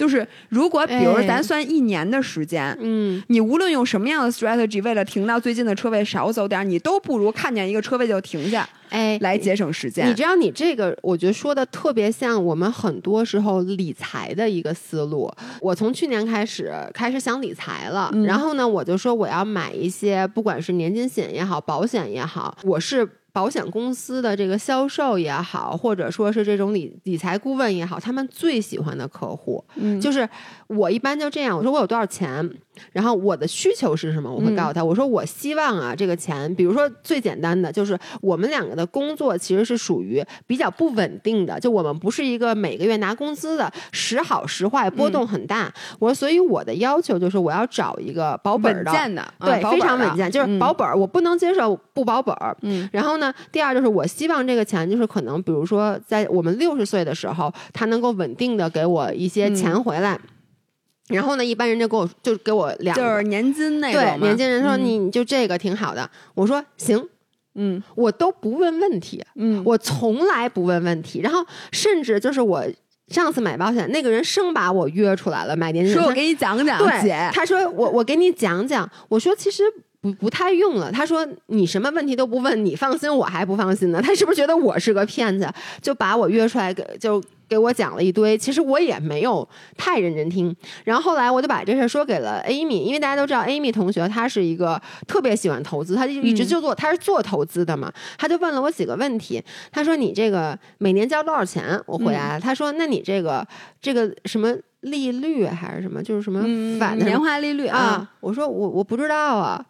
[0.00, 10.08] 就是如果比如哎咱算一年的时间，嗯，你无论用什么样的 strategy，为了停到最近的车位少走点儿，你都不如看见一个车位就停下哎，来节省时间。
[10.08, 15.30] 你知道，你这个我觉得说的特别像我们很多时候理财的一个思路。
[15.60, 23.06] 我从去年开始开始想理财了，嗯然后呢，我就说我要买一些，不管是年金险也好，保险也好，我是。
[23.32, 30.00] 保险公司的这个销售也好，或者说是这种理理财顾问也好，他们最喜欢的客户，嗯。
[30.00, 30.28] 就是
[30.70, 32.48] 我一般就这样，我说我有多少钱，
[32.92, 45.72] 然后我的需求是什么，我会告诉他，我说我希望啊，这个钱，比如说最简单的，就是我们两个的工作其实是属于比较不稳定的，就我们不是一个每个月拿工资的，时好时坏，波动很大。
[45.98, 48.90] 我说，所以我的要求就是我要找一个保本儿的。
[48.90, 50.72] 稳健的，对，嗯非常稳健，就是保。
[50.72, 52.56] 嗯本儿，我不能接受不保本儿。
[52.62, 60.18] 嗯然后呢，第二就是我希望这个钱就是可能，比如说在我们六十岁的时候，他能够稳定的给我一些钱回来。
[61.10, 66.08] 然后呢，一般人就给我就给我两个，就是年金那种对年轻人说嗯你你就这个挺好的。
[66.34, 67.08] 我说行，
[67.54, 71.20] 嗯我都不问问题，嗯，我从来不问问题。
[71.20, 72.64] 然后甚至就是我
[73.08, 79.64] 上次买保险，那个人生把我约出来了买年金说我给你讲讲，对，姐，他说我我给你讲讲，我说其实
[80.00, 80.90] 不不太用了。
[80.92, 84.00] 他说你什么问题都不问，你放心，我还不放心呢。
[84.00, 85.48] 他是不是觉得我是个骗子？
[85.82, 87.22] 就把我约出来给就。
[87.50, 90.54] 给我讲了一堆，其实我也没有太认真听。
[90.84, 97.92] 然后后来我就把这事儿说给了 Amy，因为大家都知道 Amy 同学她是一个特别喜欢投资，她就一直就做，她是做投资的嘛。
[98.16, 101.82] 她就问了我几个问题，她说你这个每年交多少钱？
[101.86, 103.44] 我回答了，她说那你这个
[103.82, 109.66] 这个什么利率还是什么，就是什么嗯反的年化利率啊，我说我我不知道啊。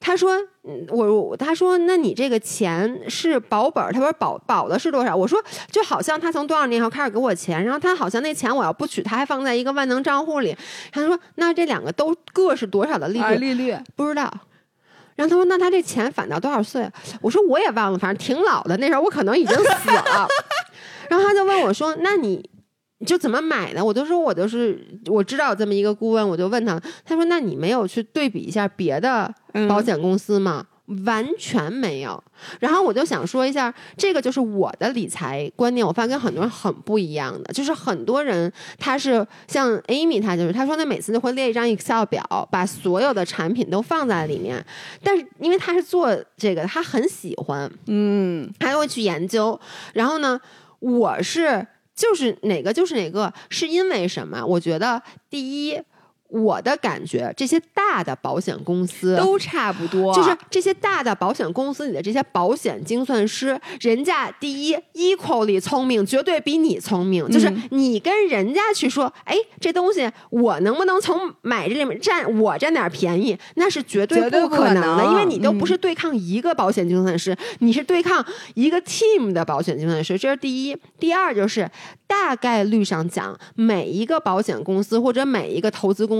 [0.00, 3.92] 他说，嗯我我他说，那你这个钱是保本儿？
[3.92, 5.14] 他说保保的是多少？
[5.14, 10.56] 我说，就好像他从多少年后开始给我钱，然后他好像那钱我要不取，他还放在一个万能账户里。
[10.92, 13.24] 他说，那这两个都各是多少的利率？
[13.24, 14.32] 啊利率，不知道。
[15.16, 16.88] 然后他说：“那他这钱返到多少岁？”
[17.20, 18.76] 我说：“我也忘了，反正挺老的。
[18.76, 20.28] 那时候我可能已经死了。
[21.10, 22.57] ”然后他就问我说：“那你你
[23.06, 30.66] 就怎么买呢？”我就说：“我就是我知道这么一个顾问，我就问他，他说：‘那你没有去对比一下别的嗯保险公司吗？’”
[31.04, 32.24] 完全没有。
[32.60, 44.64] 然后我就想说一下，这个就是我的理财观念，我发现跟很多人很不一样的，就是很多人他是像 Amy，他就是他说他每次都会列一张 Excel 表，把所有的产品都放在里面，
[45.02, 46.08] 但是因为他是做
[46.38, 49.60] 这个，他很喜欢，嗯，他就会去研究。
[49.92, 50.40] 然后呢，
[50.78, 51.66] 我是
[51.98, 54.46] 就是哪个就是哪个，是因为什么？
[54.46, 55.82] 我觉得第一。
[56.28, 67.26] 我的感觉，这些大的保险公司都差不多，就是这些大的保险公司里的这些保险精算师，人家第一 equally 聪明，绝对比你聪明。
[67.30, 78.22] 就是你跟人家去说，哎，这东西我能不能从买这里面占我占点便宜，那是绝对不可能的，因为你都不是对抗一个保险精算师，你是对抗
[78.54, 80.76] 一个 team 的保险精算师，这是第一。
[80.98, 81.70] 第二就是
[82.06, 86.17] 大概率上讲，每一个保险公司或者每一个投资公司，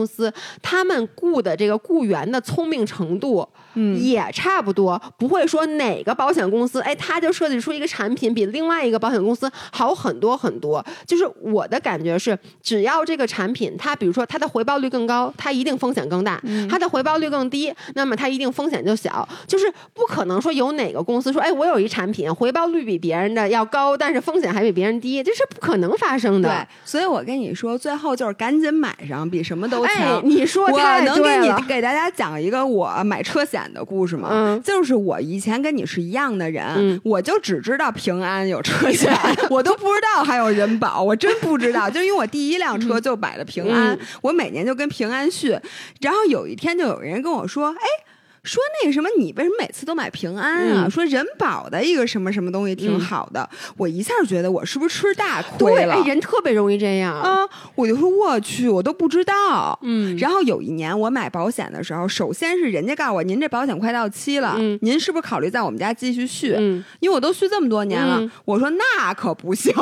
[0.62, 10.84] 他们雇的这个雇员的聪明程度，嗯，也差不多，不会说哪个保险公司，哎，他就设计出一个产品比另外一个保险公司好很多很多。
[11.06, 19.26] 就是我的感觉是，只要这个产品它，比如说它的回报率更高，它一定风险更大；它的回报率更低，那么它一定风险就小。
[19.46, 26.48] 就是不可能说有哪个公司说，哎，我有一产品回报率比别人的要高，但是风险还比别人低，这是不可能发生的。
[26.48, 30.18] 对，所以我跟你说，最后就是赶紧买上，比什么都强。
[30.18, 34.28] 哎，你说我太能给你给大家讲一个我买车险的故事吗？
[34.32, 39.12] 嗯就是我以前跟你是一样的人，嗯我就只知道平安有车险，
[39.50, 41.88] 我都不知道还有人保，我真不知道。
[41.88, 45.58] 就因为我第一辆车就买的平安，嗯我每年就跟平安续。
[46.00, 48.07] 然后有一天就有人跟我说，哎。
[48.48, 50.84] 说那个什么，你为什么每次都买平安啊？
[50.86, 55.94] 嗯说人保的一个什么什么东西挺嗯好的，我一下觉得我是不是吃大亏对，了？
[55.94, 57.14] 哎，人特别容易这样。
[57.14, 59.78] 啊，我就说我去，我都不知道。
[59.82, 66.54] 嗯然后有一年我买保险的时候，首先是人家告诉我，您这保险快到期了，嗯您是不是考虑在我们家继续续？
[66.58, 69.72] 嗯因为我都续这么多年了，嗯我说那可不行，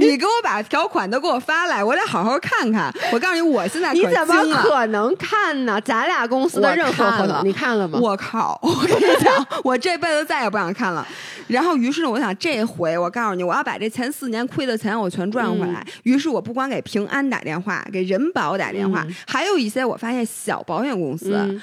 [0.00, 2.92] 你给我把条款都给我发来，我得好好看看。
[3.12, 4.34] 我告诉你，我现在可你怎么。
[4.62, 5.80] 可能看呢？
[5.84, 7.99] 咱俩公司的任何合同，你看了吗？
[8.00, 8.58] 我靠！
[8.62, 11.06] 我跟你讲，我这辈子再也不想看了。
[11.46, 15.84] 然后，于是呢，我想这回我告诉你，我要把这前四年亏的钱我全赚回来。
[16.04, 21.60] 于是我不光给平安打电话，给人保打电话，嗯还有一些我发现小保险公司、嗯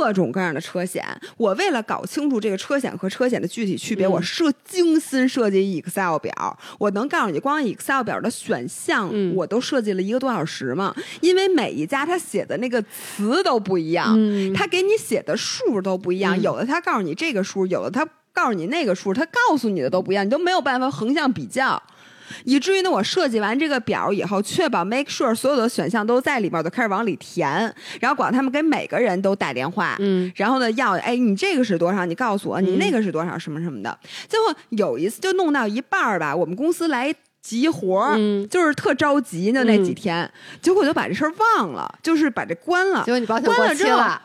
[0.00, 1.04] 各种各样的车险。
[1.36, 6.58] 我为了搞清楚这个车险和车险的具体区别，嗯我设精心设计 Excel 表。
[6.78, 10.92] 我能告诉你，光 Excel 表的选项，嗯我都设计了一个多小时嘛。
[11.20, 21.82] 因为每一家他写的那个词都不一样，嗯他给你写的数都不一样，嗯有的他告诉你这个数，有的他告诉你那个数，他告诉你的都不一样，你都没有办法横向比较。
[22.44, 32.04] 以至于呢，我设计完这个表以后，确保 make sure 所有的选项都在里边，我就开始往里填，然后管他们给每个人都打电话，嗯然后呢要哎你这个是多少？
[32.04, 33.38] 你告诉我，你那个是多少？
[33.38, 33.98] 什么什么的。
[34.28, 43.12] 最后有一次就弄到一半儿吧，我们公司来急活儿，嗯就是特着急，就那几天，结果我就把这事儿忘了，就是把这关了结。
[43.12, 44.22] 果你保险过关了之后期了，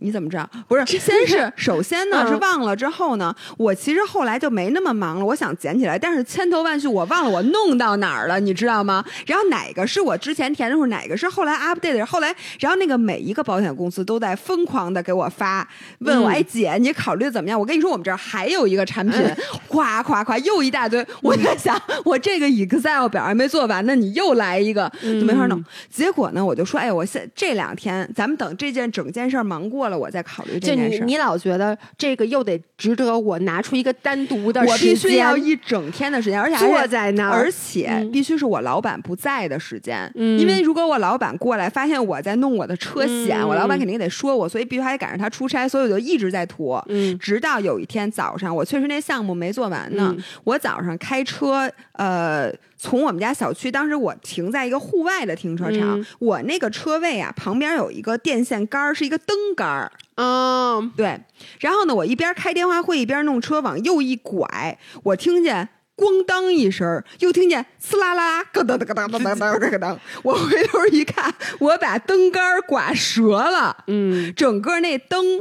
[0.00, 0.48] 你怎么知道？
[0.68, 9.04] 不是，先是 首先呢嗯是忘了之后呢，我其实后来就没那么忙了，我想捡起来，但是千头万绪我忘了我弄到哪儿了，你知道吗？
[9.26, 12.06] 然后哪个是我之前填的时候，哪个是后来 update 的？
[12.06, 15.66] 后来，然后那个每一个保险公司都在疯狂的给我发，
[16.00, 17.58] 问我，嗯哎姐，你考虑的怎么样？
[17.58, 19.20] 我跟你说，我们这儿还有一个产品，
[19.68, 25.62] 夸夸夸又一大堆，我在想，我这个 Excel 表还没做完呢，你又来一个，就没法弄。
[25.90, 31.04] 结果呢，我就说，哎，我现这两天咱们等这件整件事儿忙过了，我再考虑这件事儿。
[31.04, 46.84] 你你老觉得这个又得值得我拿出一个单独的时间我必须要一整天的时间，而且还坐在那儿，而且嗯必须是我老板不在的时间，嗯因为如果我老板过来发现我在弄我的车险，嗯我老板肯定得说我，所以必须还得赶上他出差，所以我就一直在拖。
[46.88, 50.14] 嗯直到有一天早上，我确实那项目没做完呢。
[50.16, 52.52] 嗯我早上开车，呃，
[52.86, 59.90] 从我们家小区，当时我停在一个户外的停车场，嗯我那个车位啊，旁边有一个电线杆儿，是一个灯杆儿。
[60.14, 61.20] 嗯对，
[61.58, 65.70] 然后呢，我一边开电话会一边弄车，往右一拐，我听见。
[65.96, 69.98] 咣当一声，又听见呲啦啦，咯噔噔咯噔咯噔咯噔咯噔。
[70.22, 75.40] 我回头一看，我把灯杆儿刮折了，嗯整个那灯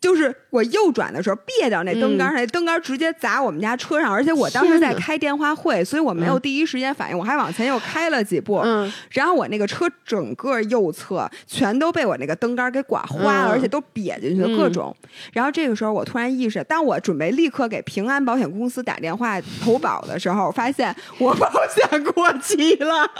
[0.00, 14.94] 就是我右转的时候别掉那灯杆儿，那灯杆儿直接砸我们家车上，而且我当时在开电话会，所以我没有嗯第一时间反应，我还往前又开了几步，嗯然后我那个车整个右侧全都被我那个灯杆儿给刮花了，嗯而且都瘪进去了嗯各种。
[15.32, 23.10] 然后这个时候我突然意识，当我准备立刻给平安保险公司打电话投保的时候，发现我保险过期了。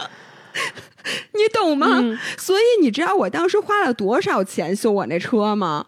[1.33, 1.99] 你懂吗？
[2.01, 5.85] 嗯所以你知道我当时花了多少钱修我那车吗？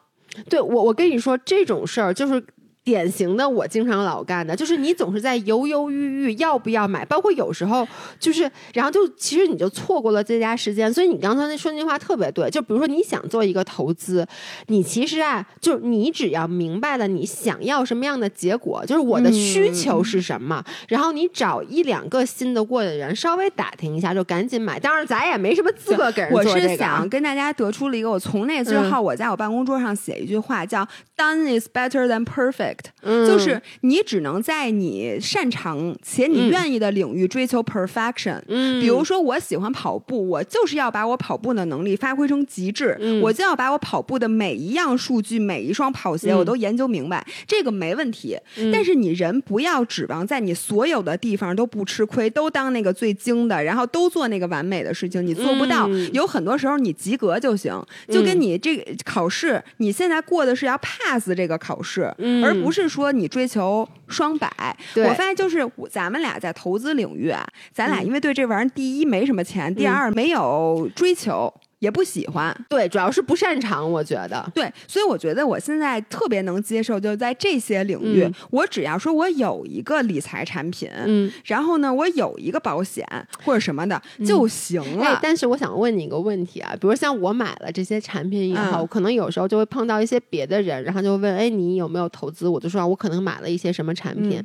[0.50, 2.44] 对我，我跟你说这种事儿就是。
[2.84, 7.88] 典型的我经常老干的，就是你总是在犹犹豫豫要不要买，包括有时候
[8.20, 10.92] 就是，然后就其实你就错过了最佳时间。
[10.92, 14.26] 所以你刚才那说那句话特别对，就比如说你想做一个投资，
[14.68, 24.80] 你其实啊，就你只要明白了你想要什么样的结果，就是我的需求是什么，然后你找一两个信得过的人稍微打听一下，就赶紧买。
[24.80, 26.56] 当然咱也没什么资格给人做这个。
[26.56, 32.71] 我是想跟大家得出了一个，我从那之后我在我办公桌上写一句话，叫 “Done is better than perfect”。
[33.02, 38.42] 嗯，就是你只能在你擅长且你愿意的领域追求 perfection。
[38.48, 48.38] 嗯，比如说我喜欢跑步，我就是要把我跑步的能力发挥成极致，我就要把我跑步的每一样数据、每一双跑鞋我都研究明白，这个没问题。
[48.72, 55.88] 但是你人不要指望在你所有的地方都不吃亏，都当那个最精的，然后都做那个完美的事情，你做不到。
[56.14, 62.04] 有很多时候你及格就行，就跟你这个考试，你现在过的是要 pass 这个考试，
[62.44, 64.49] 而不是说你追求双百。
[64.95, 71.53] 我发现就是咱们俩在投资领域啊，咱俩因为对这玩意儿，第一没什么钱，第二没有追求。
[71.82, 83.04] 也不喜欢，对，主要是不擅长，我觉得，对，所以我觉得我现在特别能接受，就在这些领域，我只要说我有一个理财产品，嗯，然后呢，我有一个保险
[83.44, 85.20] 或者什么的就行了。
[85.24, 92.48] 但是我想问你一个问题啊，比如像我买了这些产品以后，可能有时候就会碰到一些别的人，然后就问，哎，你有没有投资？
[92.48, 94.40] 我就说，我可能买了一些什么产品，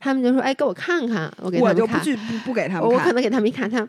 [0.00, 3.88] 他们就说，哎，给我看看，我给他们看，我就不去不不给他们，我可能给他们一看，他。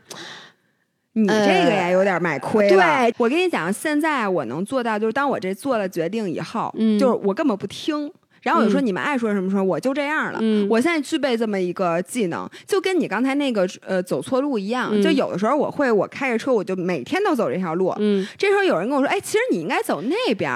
[1.13, 2.75] 你这个也，有点买亏了。
[2.75, 8.09] 对，我跟你讲，现在我能做到，就是当我这做了决定以后，嗯，就是我根本不听，
[8.43, 10.39] 然后我就说你们爱说什么说，我就这样了。
[10.41, 17.93] 嗯，我现在具备这么一个技能，就跟你刚才那个呃走错路一样，就有的时候我会我开着车，我就每天都走这条路。
[17.99, 20.49] 嗯，这时候有人跟我说，哎，其实你应该走那边，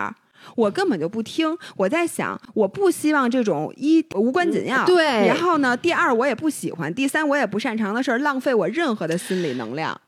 [0.55, 1.53] 我根本就不听。
[1.75, 9.99] 我在想，我不希望这种一无关紧要，对，然后呢，第二我也不喜欢，第三我也不擅长的事儿，浪费我任何的心理能量。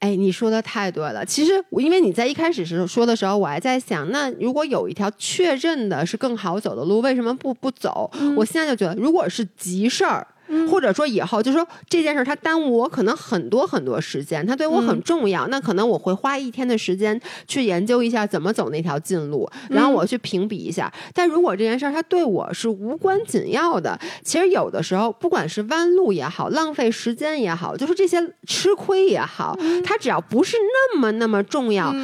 [0.00, 1.24] 哎，你说的太对了。
[1.24, 8.10] 其实，因为你在一开始时候说的时候，我还在想，那如果有一条确认的是更好走的路，为什么不不走？
[8.36, 10.26] 我现在就觉得，如果是急事儿。
[10.70, 20.92] 或者说以后就说这件事它耽误我可能很多很多时间，它对我很重要，那可能我会花一天的时间去研究一下怎么走那条近路，然后我去评比一下。
[21.14, 31.94] 但如果这件事儿它对我是无关紧要的，其实有的时候不管是弯路也好，浪费时间也好，就是这些吃亏也好，它只要不是那么那么重要。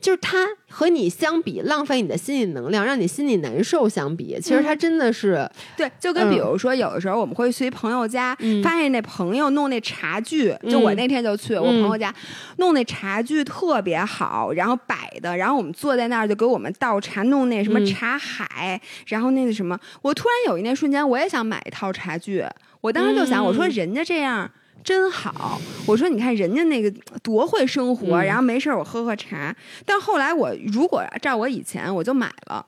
[0.00, 5.90] 就是它和你相比，浪费你的心理能量，让你心里难受相比，其实它真的是对。
[6.00, 8.34] 就跟比如说，有的时候我们会去朋友家，
[8.64, 12.14] 发现那朋友弄那茶具，就我那天就去我朋友家，
[12.56, 22.42] 弄那茶具特别好，然后摆的，然后我们坐在那儿就给我们倒茶，弄那什么茶海，然后那个什么，我突然有一那瞬间，我也想买一套茶具，
[22.80, 24.50] 我当时就想，我说人家这样。
[24.82, 26.90] 真好，我说你看人家那个
[27.22, 29.54] 多会生活，然后没事我喝喝茶。
[29.84, 32.64] 但后来我如果照我以前，我就买了，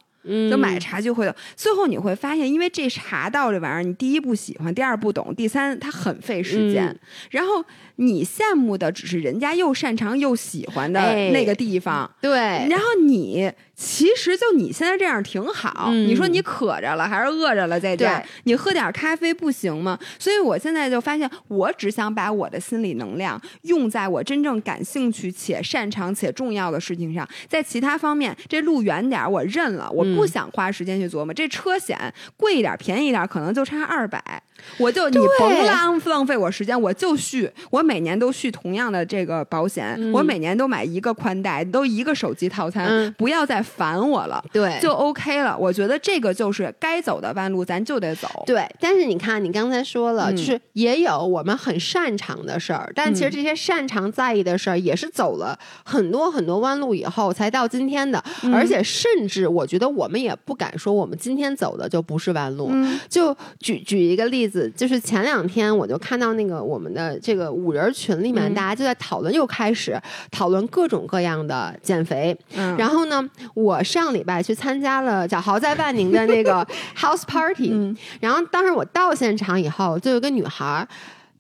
[0.51, 1.35] 就买茶具会的。
[1.57, 6.95] 最后你会发现，因为这茶道这玩意儿，你第一不喜欢，第二不懂，第三它很费时间。
[7.31, 7.65] 然后
[7.97, 12.33] 你羡慕的只是人家又擅长又喜欢的那个地方，对。
[12.69, 13.51] 然后你。
[13.75, 19.99] 其实就你现在这样挺好，你说你渴着了还是饿着了，在家你喝点咖啡不行吗？
[20.21, 31.35] 所以我现在就发现，我只想把我的心理能量用在我真正感兴趣且擅长且重要的事情上，在其他方面，这路远点我认了，我不想花时间去琢磨。
[31.35, 31.99] 这车险
[32.37, 34.41] 贵一点便宜一点，可能就差二百，
[34.79, 43.63] 我就你甭浪浪费我时间，我就续，我每年都续同样的这个保险，我每年都买一个宽带，都一个手机套餐，不要再。
[43.73, 45.57] 烦我了，对，就 OK 了。
[45.57, 48.29] 我觉得这个就是该走的弯路，咱就得走。
[48.45, 58.23] 对，但是你看，你刚才说了，就是也有我们很擅长的事儿，但其实这些擅长在意的事儿，也是走了很多很多弯路以后才到今天的。
[58.53, 62.73] 而且，甚至我觉得我们也不敢说，我们今天走的就不是弯路。
[63.09, 70.01] 就举举一个例子，就是前两天我就看到那个我们的这个五人群里面，大家就在讨论，又开始
[70.31, 72.37] 讨论各种各样的减肥。
[72.79, 73.23] 然后呢？
[73.55, 80.87] 我上礼拜去参加了小豪在万宁的那个 house party，然后当时我到现场以后，就有个女孩，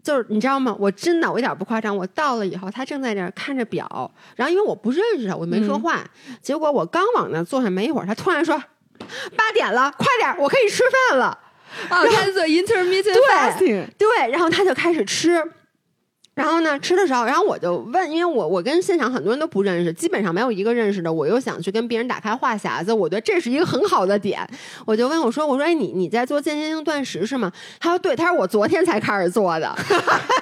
[0.03, 0.77] 就是你知道吗？
[0.79, 6.05] 我真的我一点不夸张，我到了以后，她正在那儿看着表，然后因为我不认识她，我没说话，
[6.41, 8.57] 结果我刚往那坐下没一会儿，她突然说
[9.37, 11.39] 八点了，快点，我可以吃饭了。
[11.91, 15.43] 哦，他做 intermittent fasting，对，然后他就开始吃。
[16.35, 24.41] 然后呢，吃的时候，然后我就问，因为我我跟现场很多人都不认识，基本上没有一个认识的，我又想去跟别人打开话匣子，我觉得这是一个很好的点，
[24.87, 27.53] 我就问我说，我说，哎，你你在做间歇性断食是吗？
[27.79, 29.77] 他说对，他说我昨天才开始做的，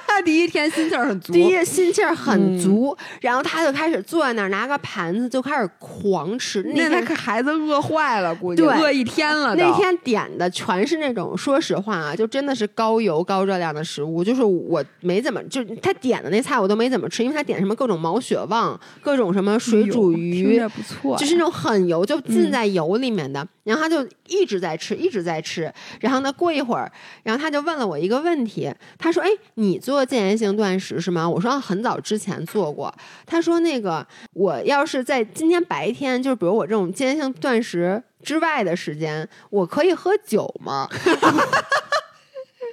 [0.07, 9.55] 他 第一天心气儿很足，第一心气儿很足，然后他就开始坐在那儿拿个盘子就开始狂吃，那那天孩子饿坏了，估计饿一天了。
[9.55, 14.23] 那天点的全是那种，说实话啊，就真的是高油高热量的食物。
[14.23, 23.45] 就是我没怎么，就他点的那菜我都没怎么吃，因为他点什么各种毛血旺，各种什么水煮鱼着，不错，就是那种很油，就浸在油里面的。
[23.63, 25.71] 然后他就一直在吃，一直在吃。
[25.99, 26.91] 然后呢，过一会儿，
[27.23, 32.93] 然后他就问了我一个问题，他说：“哎，你做间歇性断食是吗？”我说：“啊很早之前做过。”
[33.27, 40.87] 他说：“那个，我要是在今天白天，就是比如我这种间歇性断食之外的时间，我可以喝酒吗？”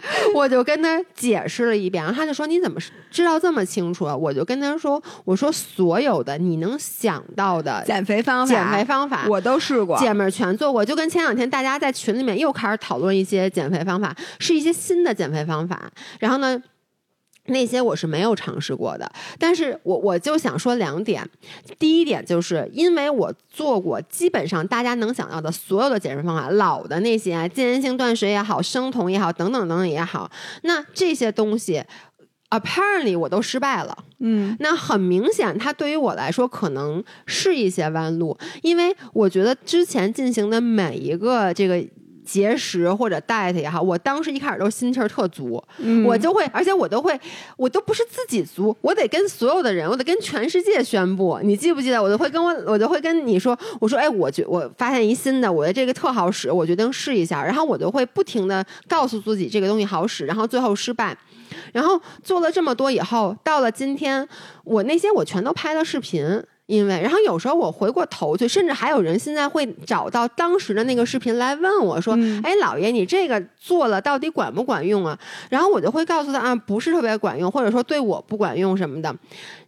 [0.35, 2.81] 我就跟他解释了一遍，然后他就说：“你怎么
[3.11, 9.99] 知道这么清楚啊？”我就跟他说：“我说所有的你能想到的减肥方法，减肥方法，我都试过。
[9.99, 15.91] 姐妹儿全做过，就跟前两天大家在群里面又开始讨论一些减肥方法，是一些新的减肥方法。
[16.21, 16.61] 然后呢，
[17.49, 21.29] 那些我是没有尝试过的，但是我我就想说两点。
[21.79, 30.31] 第一点就是因为我做过基本上大家能想到的所有的减肥方法，老的那些啊间歇性断食也好，生酮也好，等等等等也好，
[30.63, 31.85] 那这些东西。
[32.51, 34.05] Apparently，我都失败了。
[34.21, 41.85] 嗯，那很明显，它对于我来说可能是一些弯路，因为我觉得之前进行的每一个这个
[42.29, 47.19] 节食或者 diet 也好，我当时一开始都心气儿特足，嗯我就会，而且我都会，
[47.57, 51.41] 我都不是自己足，我得跟所有的人，我得跟全世界宣布。
[51.43, 52.03] 你记不记得？
[52.03, 61.17] 我就会跟我，我就会跟你说，我说，哎，我觉我发现一新的，我的这个特好使，我决定试一下，然后我就会不停的告诉自己这个东西好使，然后最后失败。
[61.73, 64.29] 然后做了这么多以后，到了今天，
[64.65, 66.43] 我那些我全都拍了视频。
[66.69, 79.17] 因为，然后有时候我回过头去，甚至还有人现在会找到当时的那个视频来问我说：“嗯哎，老爷，你这个做了到底管不管用啊？”然后我就会告诉他啊，不是特别管用，或者说对我不管用什么的。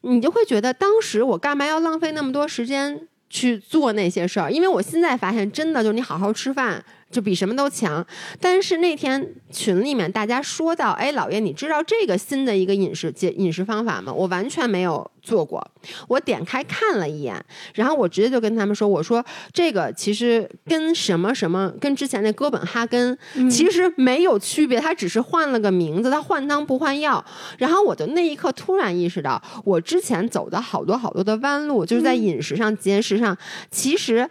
[0.02, 4.52] 你就会觉得当时我干嘛要浪费那么多时间去做那些事儿？
[4.52, 6.84] 因为我现在发现，真的就是你好好吃饭。
[7.10, 8.06] 就比什么都强，
[8.40, 14.12] 但是那天群里面大家说到，哎，老爷，你知道这个新的一个饮食节饮食方法吗？
[14.12, 15.60] 我完全没有做过，
[16.06, 17.44] 我点开看了一眼，
[17.74, 23.18] 然后我直接就跟他们说，我说这个其实跟什么什么，跟之前那哥本哈根
[23.50, 27.24] 其实没有区别，它只是换了个名字，它换汤不换药。
[27.58, 33.36] 然后我就那一刻突然意识到，我之前走的好多好多的弯路，就是在饮食上、节食上，
[33.68, 34.28] 其实。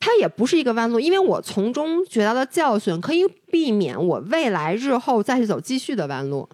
[0.00, 6.48] 它也不是一个弯路，因为我从中学到的教训可以避免我未来日后再去走继续的弯路，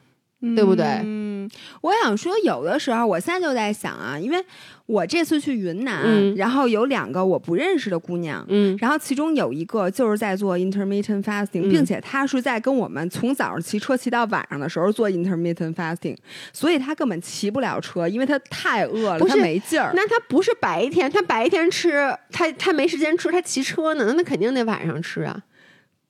[0.55, 0.85] 对不对？
[1.03, 1.49] 嗯，
[1.81, 4.37] 我想说，有的时候我现在就在想啊，因为
[4.85, 8.45] 我这次去云南，嗯然后有两个我不认识的姑娘。
[8.49, 16.17] 嗯然后其中有一个就是在做 intermittent fasting，、嗯并且她是在跟我们从早上骑车骑到晚上的时候做 intermittent fasting，
[16.53, 19.93] 所以她根本骑不了车，因为她太饿了，她没劲儿。
[19.95, 25.43] 那她不是白天，她白天吃，她她没时间吃，她骑车呢，那那肯定得晚上吃啊。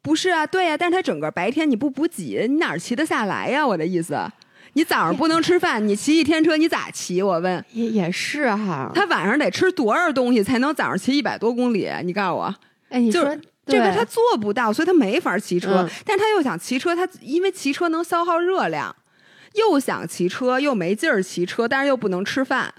[0.06, 3.66] 不是啊，对呀、但是他整个白天你不补给，你哪儿骑得下来呀？
[3.66, 4.16] 我的意思，
[4.74, 7.20] 你早上不能吃饭，你骑一天车你咋骑？
[7.20, 7.64] 我问。
[7.72, 11.90] 也也是哈，他晚上得吃多少东西才能早上骑一百多公里？
[12.04, 12.54] 你告诉我，
[12.90, 15.78] 哎，你说就是这个他做不到，所以他没法骑车。
[15.82, 18.94] 嗯但他又想骑车，他因为骑车能消耗热量，
[19.54, 22.72] 又想骑车，又没劲儿骑车，但是又不能吃饭。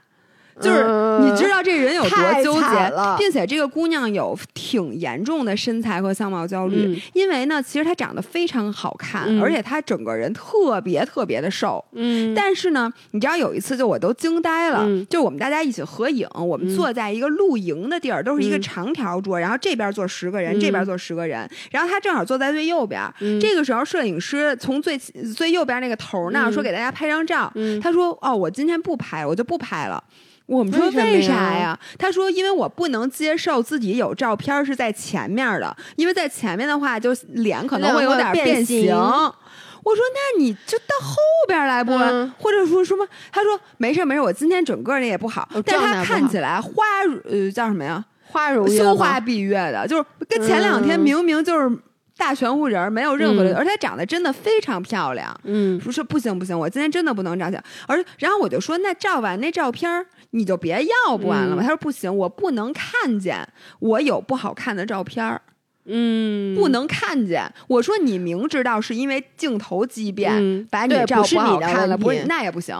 [0.60, 1.18] 就是嗯。
[1.18, 7.02] 你知道这人有多纠结并且这个姑娘有挺严重的身材和相貌焦虑，嗯。
[7.14, 9.42] 因为呢，其实她长得非常好看，嗯。
[9.42, 15.06] 而且她整个人特别特别的瘦，嗯，但是呢，你知道有一次就我都惊呆了，嗯。
[15.10, 20.60] 就我们大家一起合影，我们坐在一个露营的地儿，都是一个嗯长条桌，然后这边坐十个人，嗯。
[20.60, 23.02] 这边坐十个人，然后她正好坐在最右边。
[23.22, 23.40] 嗯。
[23.40, 26.54] 这个时候，摄影师从最最右边那个头那儿嗯。
[26.54, 27.80] 说给大家拍张照，嗯。
[27.82, 30.04] 他说：“哦，我今天不拍，我就不拍了。”
[30.48, 31.80] 我们说为啥呀呀？
[32.00, 38.96] 他说：“因为我不能接受自己有照片是在前面的，因为在前面的话，就脸可能会有点变形。
[38.96, 41.16] 我说：“那你就到后
[41.48, 41.94] 边来不？
[41.94, 48.04] 嗯或者说什么？”他说：“没事没事，我今天整个人也不好，我但是他看起来花如呃叫什么呀？
[48.30, 51.78] 花如月羞花闭月的，就是跟前两天嗯明明就是
[52.18, 55.34] 大全乎人，没有任何的，嗯而且她长得真的非常漂亮。
[55.44, 57.64] 嗯不是不行不行，我今天真的不能照相。
[57.88, 61.62] 而然后我就说，那照完那照片儿你就别要不完了吗？
[61.62, 63.48] 嗯他说不行，我不能看见
[63.80, 65.42] 我有不好看的照片儿，
[65.86, 67.52] 嗯，不能看见。
[67.68, 72.76] 我说你明知道是因为镜头畸变、嗯把你照不是照好你的问看了，不那也不行。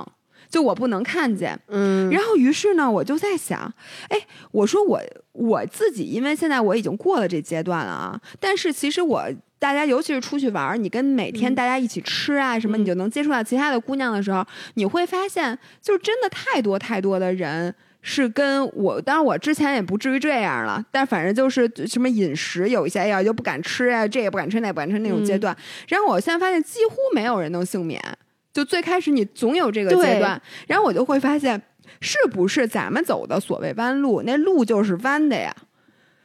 [0.50, 1.60] 就我不能看见。
[1.68, 3.72] 嗯，然后于是呢，我就在想，
[4.10, 4.20] 哎，
[4.52, 5.02] 我说我
[5.34, 9.24] 我自己，因为现在我已经过了这阶段了啊，但是其实我。
[9.60, 14.46] 大家尤其是出去玩儿，你跟每天大家一起吃啊什么，你就能接触到其他的姑娘的时候，
[14.76, 17.74] 你会发现，就真的太多太多的人
[18.04, 25.58] 是跟我，当然我之前也不至于这样了，但反正就是什么饮食有一些呀，就不敢吃啊，这也不敢吃，那也不敢吃那种阶段。
[25.88, 28.00] 然后我现在发现，几乎没有人能幸免。
[28.58, 31.62] 就最开始你总有这个阶段，然后我就会发现，
[32.02, 35.56] 是不是咱们走的所谓弯路，那路就是弯的呀？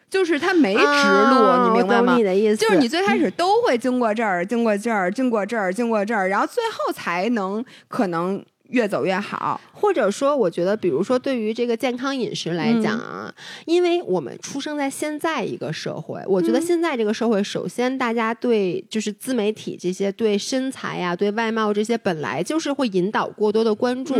[0.08, 2.16] 就是它没直路，你明白吗？
[2.16, 8.42] 你的意思就是你最开始都会经过这儿，经过这儿，经过这儿，经过这儿，然后最后才能可能。
[8.72, 13.32] 越走越好，或者说，我觉得，比如说，对于这个健康饮食来讲啊，
[13.66, 24.14] 因为我们出生在现在一个社会，我觉得现在这个社会，首先大家对就是自媒体这些对身材呀、对外貌这些本来就是会引导过多的关注，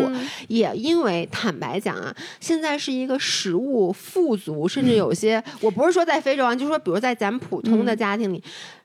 [0.49, 8.43] 也因为坦白讲啊，现在是一个食物富足，甚至有些，我不是说在非洲啊，就是说，比如在咱们普通的家庭里。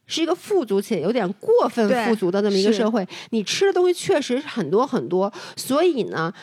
[0.08, 6.34] 是一个富足且有点过分富足的这么一个社会，你吃的东西确实是很多很多，所以呢。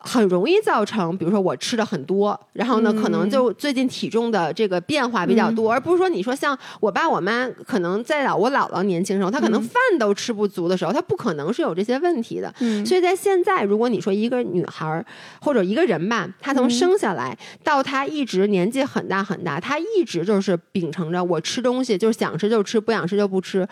[0.00, 12.52] 很容易造成，比如说我吃的很多，然后呢，可能就最近体重的这个变化比较多，而不是说你说像我爸我妈，可能在老我姥姥年轻时候，他可能饭都吃不足的时候，他不可能是有这些问题的。
[12.84, 15.04] 所以在现在，如果你说一个女孩
[15.40, 23.66] 或者一个人吧，她从生下来到她一直年纪很大很大，她一直就是秉承着我吃东西就是想吃就吃，不想吃就不吃。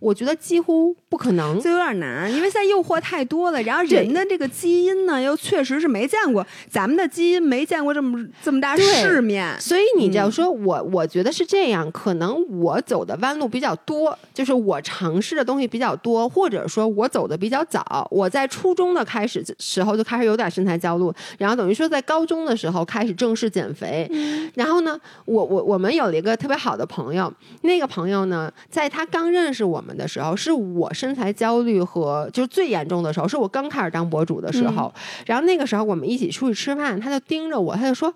[0.00, 3.60] 我觉得几乎不可能，就有点难，因为现在诱惑太多了。
[3.62, 9.58] 然后人的这个基因呢，又确实是没见过，咱们的基因没见过这么这么大世面。
[9.60, 18.06] 所以你就说我，我觉得是这样，可能我走的弯路比较多，就是我尝试的东西比较多，或者说我走的比较早。
[18.12, 24.08] 我在初中的开始时候就开始有点身材焦虑，然后等于说在高中的时候开始正式减肥。
[24.54, 27.32] 然后呢，我我我们有了一个特别好的朋友，
[27.62, 29.87] 那个朋友呢，在他刚认识我们。
[29.96, 34.92] 的时候是我身材焦虑和就是最严重的时候，是我刚开始当博主的时候。
[35.26, 38.12] 然后那个时候我们一起出去吃饭，他就盯着我，他就说：“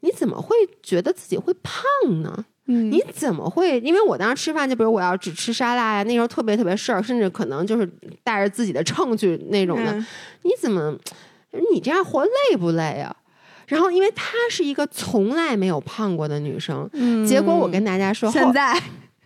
[0.00, 1.82] 你怎么会觉得自己会胖
[2.22, 2.44] 呢？
[2.66, 3.80] 你怎么会？
[3.80, 7.90] 因为我当时吃饭，就比如我要只吃沙拉呀，那时候特别特别事儿，甚至可能就是
[8.22, 9.92] 带着自己的秤去那种的。
[10.42, 10.96] 你怎么
[11.72, 13.14] 你这样活累不累啊？
[13.66, 16.88] 然后因为她是一个从来没有胖过的女生，
[17.26, 18.80] 结果我跟大家说现在。”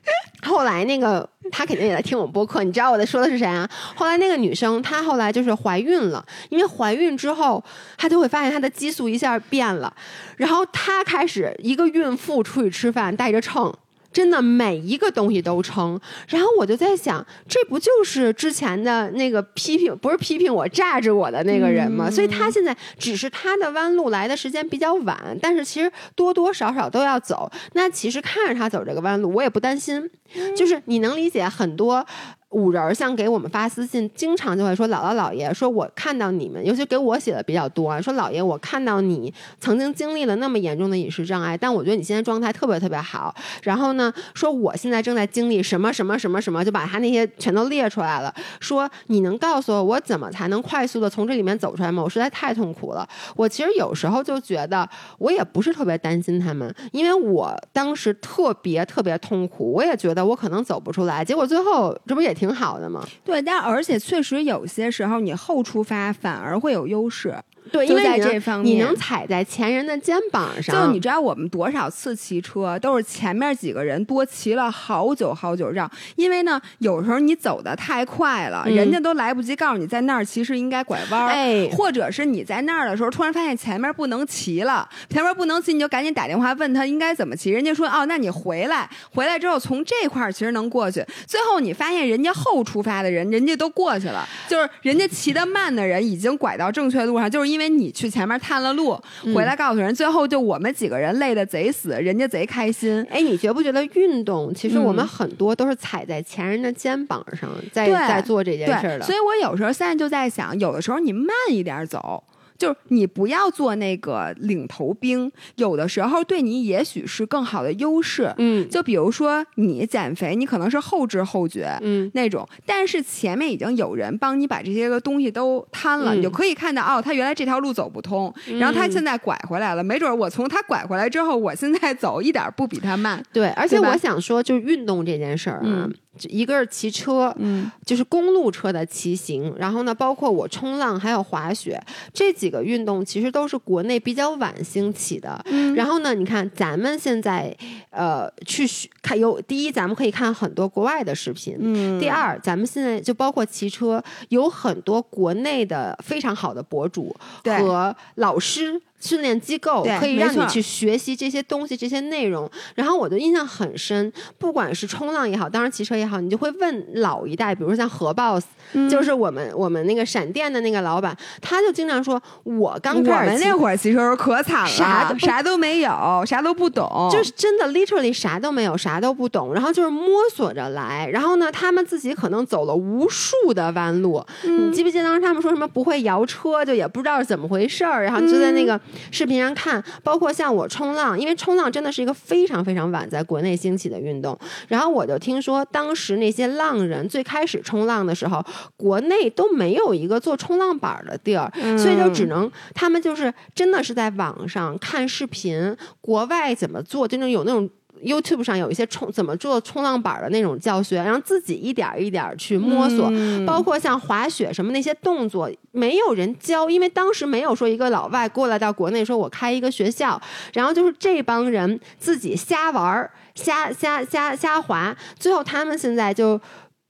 [0.45, 3.69] 后来那个她肯定也在听我播客，你知道我在说的是谁啊？
[3.95, 7.63] 后来那个女生她后来就是怀孕了，因为怀孕之后
[7.97, 9.93] 她就会发现她的激素一下变了，
[10.37, 13.75] 然后她开始一个孕妇出去吃饭带着秤。
[14.15, 22.09] 真的每一个东西都撑，然后我就在想，这不就是之前的那个批评，不是批评我炸着我的那个人吗？
[22.09, 27.51] 所以他现在只是他的弯路来的时间比较晚，但是其实多多少少都要走。
[27.73, 30.09] 那其实看着他走这个弯路，我也不担心，
[30.57, 32.07] 就是你能理解很多。
[32.55, 43.35] 五人像给我们发私信，经常就会说姥姥姥爷，说我看到你们，尤其给我写的比较多，说姥爷，我看到你曾经经历了那么严重的饮食障碍，但我觉得你现在状态特别特别好。
[43.65, 48.33] 然后呢，说我现在正在经历什么什么什么什么，就把他那些全都列出来了。
[48.61, 52.05] 说你能告诉我，我怎么才能快速的从这里面走出来吗？
[52.05, 53.09] 我实在太痛苦了。
[53.35, 54.89] 我其实有时候就觉得，
[55.19, 61.25] 我也不是特别担心他们，因为我当时特别特别痛苦，我也觉得我可能走不出来。
[61.25, 62.44] 结果最后这不也挺。
[62.45, 67.35] 挺好的嘛，对，但而且确实有些时候你后出发反而会有优势。
[67.73, 70.87] 对，因为在这方面，你能踩在前人的肩膀上。
[70.87, 81.35] 就你知道，我们多少次骑车都是前面几个人多骑了好久好久绕，因为呢，有时候你走的太快了，人家都来不及告诉你在那儿其实应该拐弯
[81.73, 91.05] 或者是你在那儿的时候突然发现前面不能骑了，前面不能骑，你就赶紧打电话问他应该怎么骑，人家说哦，那你回来，回来之后从这块儿其实能过去。
[91.27, 97.54] 最后你发现人家后出发的人，人家都过去了，就是人家骑得慢的人已经拐到正确路上，就是因为。
[97.55, 99.01] 因为你去前面探了路，
[99.33, 103.07] 回来告诉人，最后就我们几个人累得贼死，人家贼开心。
[103.09, 109.03] 哎，你觉不觉得运动其实我们很多都是踩在前人的肩膀上，在在做这件事的？
[109.03, 112.25] 所以我有时候现在就在想，有的时候你慢一点走。
[112.57, 118.33] 就是你不要做那个领头兵，有的时候对你也许是更好的优势。
[118.39, 133.23] 嗯，就比如说你减肥，你可能是后知后觉，嗯，那种，但是前面已经有人帮你把这些个东西都摊了，你就可以看到哦，他原来这条路走不通，然后他现在拐回来了，没准我从他拐回来之后，我现在走一点不比他慢。
[133.33, 135.89] 对，而且我想说，就是运动这件事儿啊。
[136.23, 141.81] 一个是骑车，嗯就是公路车的骑行，然后呢，包括我冲浪还有滑雪
[142.13, 145.41] 这几个运动，其实都是国内比较晚兴起的。
[145.47, 147.55] 嗯然后呢，你看咱们现在
[147.91, 151.57] 呃去学看有第一，咱们可以看很多国外的视频。
[151.61, 158.81] 嗯第二，咱们现在就包括骑车，有很多国内的非常好的博主和老师。
[159.05, 164.11] 训练机构可以让你去学习这些东西、这些内容，然后我的印象很深。
[164.39, 168.45] 不管是冲浪也好，当然骑车也好，你就会问老一代，比如说像何 boss，、
[168.89, 181.07] 就是我们我们那个闪电的那个老板，他就经常说，我刚我开始骑们那会儿骑车时候可惨了，啥都啥都没有，啥都不懂，就是真的 literally 啥都没有，啥都不懂，然后就是摸索着来。
[181.13, 184.25] 然后呢，他们自己可能走了无数的弯路。
[184.45, 188.81] 嗯你记不记得当时他们说什么不会摇车，就也不知道是怎么回事儿，然后就在那个
[189.11, 189.83] 视频上看。
[190.03, 194.39] 包括像我冲浪，因为冲浪真的是一个非常非常晚在国内兴起的运动。
[194.69, 198.45] 然后我就听说，当时那些浪人最开始冲浪的时候，
[198.77, 207.69] 国内都没有一个做冲浪板的地儿，所以就只能他们就是真的是在网上看视频，国外怎么做，就那种有那种。
[208.05, 220.21] YouTube 上有一些冲怎么做冲浪板儿的那种教学，然后自己一点儿一点儿去摸索，嗯包括像滑雪什么那些动作，没有人教，因为当时没有说一个老外过来到国内说我开一个学校，
[220.53, 226.41] 然后就是这帮人自己瞎玩儿、瞎瞎瞎瞎滑，最后他们现在就。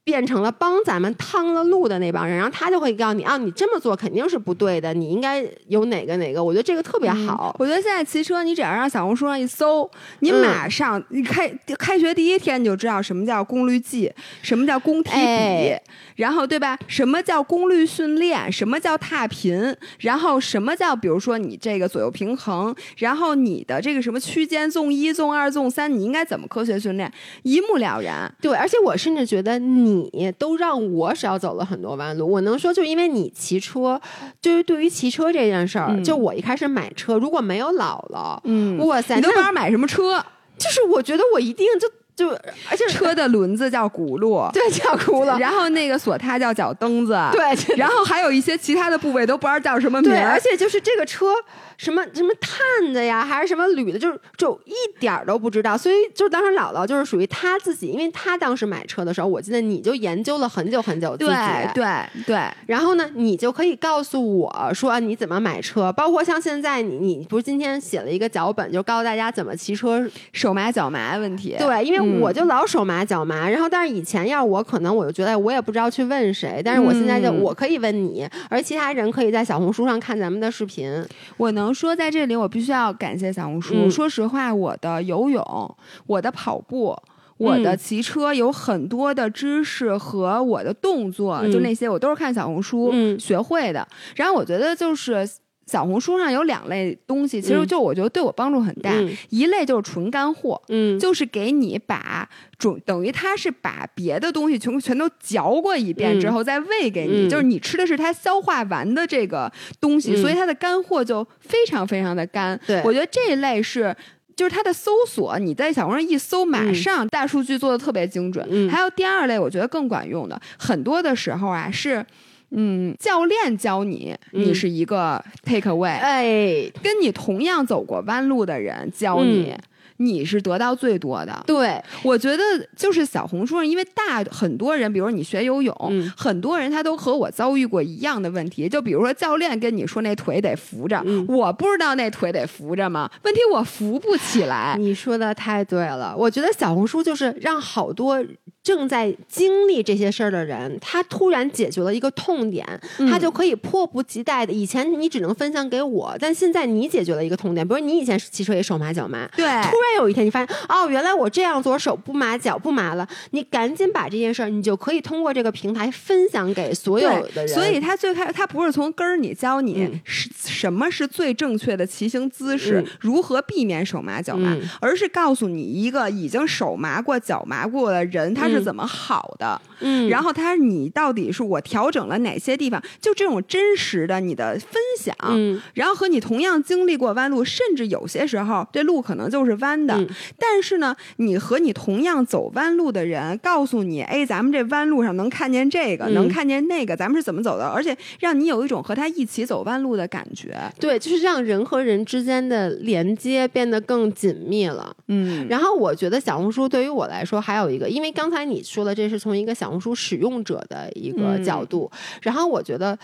[0.05, 7.55] 变成了帮咱们趟了路的那帮人，然后他就会告诉你啊，你这么做肯定是不对的，你应该有哪个哪个，我觉得这个特别好。
[7.57, 9.89] 我觉得现在骑车，你只要让小红书上一搜，
[10.19, 11.49] 你嗯马上、你开
[11.79, 14.11] 开学第一天你就知道什么叫功率计，
[14.43, 15.81] 什么叫功体比，哎
[16.17, 16.77] 然后对吧？
[16.87, 18.49] 什么叫功率训练？
[18.49, 19.75] 什么叫踏频？
[19.99, 22.73] 然后什么叫比如说你这个左右平衡？
[22.97, 27.11] 然后你的这个什么区间纵一、纵二、纵三，你应该怎么科学训练？
[27.43, 28.33] 一目了然。
[28.39, 29.94] 对，而且我甚至觉得你
[30.37, 32.29] 都让我少走了很多弯路。
[32.29, 33.99] 我能说，就因为你骑车，
[34.41, 40.23] 就是对于骑车这件事儿，嗯就我一开始买车，如果没有姥姥，嗯哇塞，你都不知那道买什么车，
[40.57, 42.29] 就是我觉得我一定就就，
[42.69, 50.39] 而且车的轮子叫轱辘， 对叫轱辘，然后那个锁踏叫脚蹬子，对然后还有一些其他的部位都不知道叫什么名对，而。
[50.45, 51.33] 且就是这个车
[51.75, 55.75] 什么什么碳的呀，还是什么铝的，就是就一点儿都不知道。
[55.75, 61.31] 所以就当时姥姥就是属于她自己，因为她当时买车的时候，我记得你就研究了很久很久自己。
[61.73, 70.07] 对对对，然后呢，你就可以告诉我说啊你怎么买车，包括像现在你你不是今天写了一个脚本，就告诉大家怎么骑车。
[70.31, 71.55] 手麻脚麻问题。
[71.57, 80.89] 对，因为嗯我就老手麻脚麻，然后但是以前要我可能我就觉得我也不知道去问谁，但是我现在就嗯我可以问你，而其他人可以在小红书上看咱们的视频。
[81.37, 83.73] 我能说在这里，我必须要感谢小红书。
[83.75, 85.75] 嗯说实话，我的游泳、
[86.07, 86.95] 我的跑步。
[87.37, 93.85] 我的嗯骑车有很多的知识和我的动作，嗯就那些我都是看小红书嗯学会的。
[94.15, 95.27] 然后我觉得就是
[95.65, 98.91] 小红书上有两类东西，其实嗯就我觉得对我帮助很大。
[98.91, 109.51] 嗯一类就是纯干货，嗯，就是给你把准等于它是把别的东西全全都嚼过一遍之后再喂给你，嗯就是你吃的是它消化完的这个
[109.81, 112.59] 东西，嗯所以它的干货就非常非常的干。
[112.67, 113.95] 对我觉得这一类是。
[114.35, 118.45] 就是它的搜索，你在小红书上一搜，马上大数据做的特别精准。
[118.51, 122.05] 嗯还有第二类，我觉得更管用的，很多的时候啊是，
[122.51, 129.59] 嗯，教练教你，你嗯是一个 take away，、哎，跟你同样走过弯路的人教你，嗯
[129.97, 131.41] 你是得到最多的。
[131.47, 132.43] 对，我觉得
[132.75, 138.67] 就是小红书上，因为大很多人，比如你学游泳，嗯很多人他都和我遭遇过一样的问题。
[138.67, 143.09] 就比如说教练跟你说那腿得扶着，嗯我不知道那腿得扶着吗？
[143.23, 144.75] 问题我扶不起来。
[144.77, 146.13] 你说的太对了。
[146.17, 148.21] 我觉得小红书就是让好多
[148.65, 152.65] 正在经历这些事儿的人，他突然解决了一个痛点，
[152.97, 154.51] 嗯他就可以迫不及待的。
[154.51, 167.47] 以前你只能分享给我，但现在你解决了一个痛点，比如你以前骑车也手麻脚麻，对，突然有一天你发现，哦，原来我这样做手不麻脚不麻了，你赶紧把这件事儿，你就可以通过这个平台分享给所有的人。
[167.47, 179.61] 所以他最开他不是从根儿你教你嗯是、什么是最正确的骑行姿势，嗯如何避免手麻脚麻，嗯而是告诉你一个已经手麻过脚麻过的人他是嗯怎么好的。
[179.79, 182.81] 嗯，然后他你到底是我调整了哪些地方？
[182.99, 190.07] 就这种真实的你的分享，嗯然后和你同样经历过弯路，甚至有些时候这路可能就是弯的，嗯
[190.39, 200.55] 但是呢，你和你同样走弯路的人告诉你，哎，咱们这弯路上能看见这个，嗯能看见那个，咱们是怎么走的，而且让你有一种和他一起走弯路的感觉。
[200.79, 204.95] 对，就是让人和人之间的连接变得更紧密了。
[205.07, 211.91] 嗯，然后我觉得小红书对于我来说还有一个，因为刚才你说的这是从一个小红书使用者的一个角度，
[212.21, 212.97] 然后我觉得。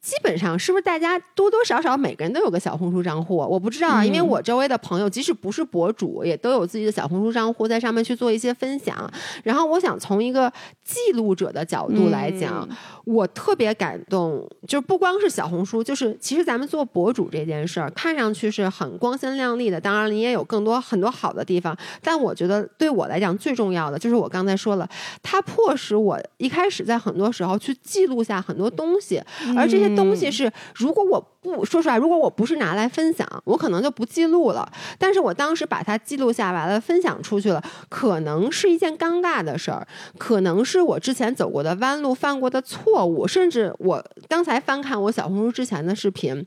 [0.00, 3.36] 基本上是不是大家多多少少每个人都有个小红书账户？
[3.36, 9.10] 我不知道啊，因为我周围的朋友即使不是博主，也都有自己的小红书账户，在上面去做一些分享。
[9.44, 10.50] 然后我想从一个
[10.82, 12.66] 记录者的角度来讲，
[13.04, 19.78] 我特别感动，就不光是小红书，就是其实咱们做博主这件事儿，看上去是很光鲜亮丽的。
[19.78, 24.88] 当然，你也有更多很多好的地方，但我觉得对我来讲最重要的就是我刚才说了，
[25.22, 29.22] 它迫使我一开始在很多时候去记录下很多东西，
[29.54, 29.89] 而这些。
[29.96, 34.70] 东西是，如果我不说出来，如果我不是拿来分享，我可能就不记录了。
[34.98, 39.86] 但是我当时把它记录下来了，分享出去了，可能是一件尴尬的事儿，
[40.18, 46.44] 可能是我之前走过的弯路、犯过的错误，甚至我刚才翻看我小红书之前的视频。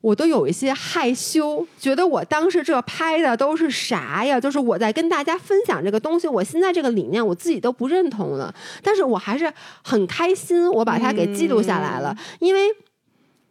[0.00, 4.40] 我都有一些害羞，觉得我当时这拍的都是啥呀？
[4.40, 12.60] 就是我在跟大家分享这个东西，我现在这个理念我自己都不认同了，但是我还是很开心，我把它给记录下来了，因为。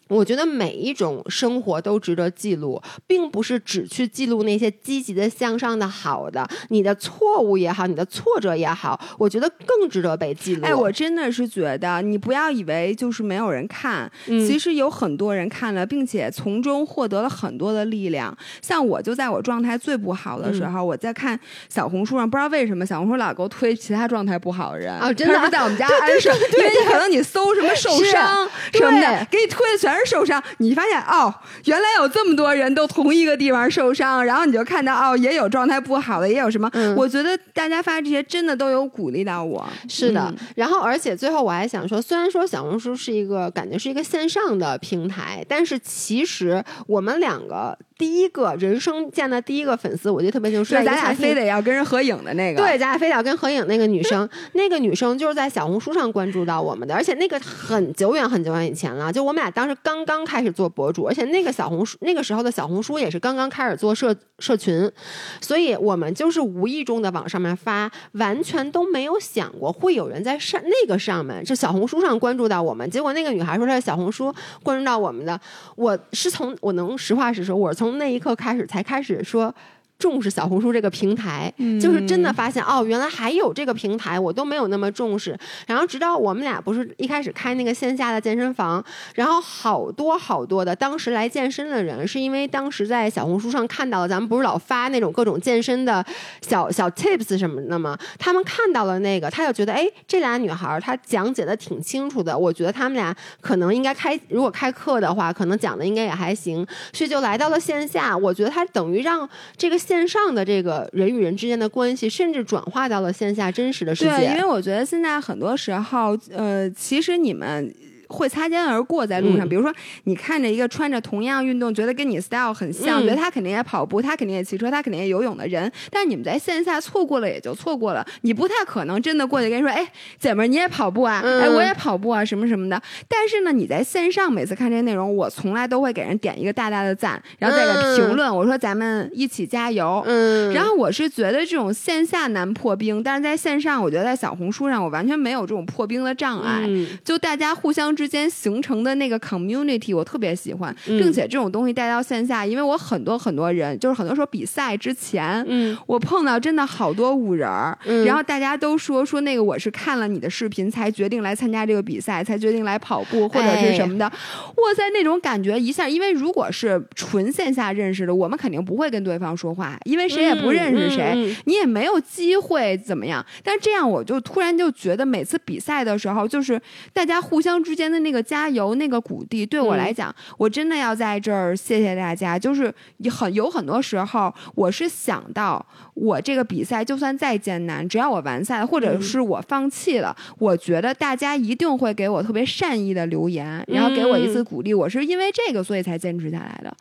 [0.10, 6.48] 我觉得每一种生活都值得记录，并不是只去记录那些积极的、向上的、好的。
[6.70, 10.66] 你的错误也好，你的挫折也好，我觉得更值得被记录。
[10.66, 18.36] 哎，我真的是觉得，你不要以为就是没有人看，其实有很多人看了，并且从中获得了很多的力量。
[18.62, 21.38] 像我就在我状态最不好的时候，我在看
[21.68, 29.97] 小红书上，不知道为什么小红书老给我推其他状态不好的人啊，真的在我们家安生，因为可能你搜什么受伤什么的，给你推的全。
[30.06, 31.34] 受伤，你发现哦，
[31.66, 36.70] 原来有这么多人都同一个地方受伤，然后你就看到哦，也有状态不好的，也有什么？
[36.96, 39.68] 我觉得大家发这些真的都有鼓励到我。
[39.88, 47.78] 是的，然后而且最后我还想说，虽然说小红书是一个感觉是一个线上的平台，但是其实我们两个。
[47.98, 52.62] 第一个人生见的第一个粉丝，我记得特别清楚，是咱俩非得要跟人合影的那个。
[52.62, 64.92] 对，咱俩非得要跟合影那个女生， 那个女生就是在小红书上关注到我们的，而且那个很久远很久远以前了，就我们俩当时刚刚开始做博主，而且那个小红书那个时候的小红书也是刚刚开始做社社群，
[65.40, 72.90] 所以我们就是无意中的往上面发，完全都没有想过会有人在上那个上面，就小红书上关注到我们。
[72.92, 75.40] 结果那个女孩说她的小红书关注到我们的，
[75.78, 77.78] 我是从我能实话实说，我是。
[77.78, 79.56] 从那一刻开始，才开始说。
[80.00, 85.36] 重视小红书这个平台，就是真的发现哦，原来还有这个平台，我都没有那么重视。
[85.66, 88.84] 然后直到我们俩不是一开始开那个线下的健身房，
[89.16, 96.06] 然后好多好多的当时来健身的人，是因为当时在小红书上看到了咱们不是老发那种各种健身的
[96.42, 97.98] 小小 tips 什么的吗？
[98.20, 108.16] 他们看到了那个，他就觉得哎，这俩女孩她讲解的挺清楚的，我觉得他们俩可能应该开，如果开课的话，可能讲的应该也还行，所以就来到了线下。
[108.16, 109.28] 我觉得他等于让
[109.58, 109.76] 这个。
[109.88, 114.12] 线上的这个人与人之间的关系，甚至转化到了线下真实的世界。
[114.12, 117.74] 对，因为我觉得现在很多时候，呃，其实你们。
[118.08, 119.74] 会擦肩而过在路上，比如说
[120.06, 129.86] 你看着一个穿着同样运动，觉得跟你 style 很像，觉得他肯定也跑步，他肯定也骑车，他肯定也游泳的人，但是你们在线下错过了也就错过了，你不太可能真的过去跟你说，哎，
[130.18, 132.82] 姐们儿你也跑步啊，哎我也跑步啊什么什么的。
[133.08, 140.02] 但是呢，你在线上每次看这些内容，我从来都会给人点一个大大的赞，然后再给评论，我说咱们一起加油。
[140.06, 146.66] 嗯，然后我是觉得这种线下难破冰，但是在线上，我觉得在小红书上我完全没有这种破冰的障碍，
[147.04, 147.97] 就大家互相。
[147.98, 157.76] 之间形成的那个 community 我特别喜欢，并且这种东西带到线下，因为我很多很多人，就是很多时候比赛之前，嗯，我碰到真的好多五人儿，
[158.06, 164.06] 然后大家都说说那个我是看了你的视频才决定来参加这个比赛，才决定来跑步或者是什么的。
[164.06, 173.26] 哇塞，那种感觉一下，因为如果是纯线下认识的，我们肯定不会跟对方说话，因为谁也不认识谁，你也没有机会怎么样。
[173.44, 176.62] 但这样我就突然就觉得每次比赛的时候，就是
[176.94, 177.87] 大家互相之间。
[177.92, 182.38] 的那个加油，那个鼓励，对我来讲，我真的要在这儿谢谢大家。
[182.38, 182.74] 就是
[183.10, 194.74] 很有很多时候，我是想到我这个比赛就算再艰难，只要我完赛，或者是我放弃了，我觉得大家一定会给我特别善意的留言，然后给我一次鼓励。
[194.74, 196.76] 我是因为这个，所以才坚持下来的。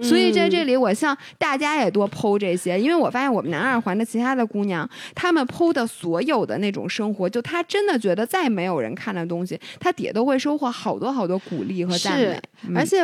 [0.00, 12.40] 所以在这里，我向大家也多剖这些，因为我发现我们南二环的其他的姑娘，她们剖的所有的那种生活，就她真的觉得再没有人看的东西，她底下都会收获好多好多鼓励和赞美。
[12.74, 13.02] 而且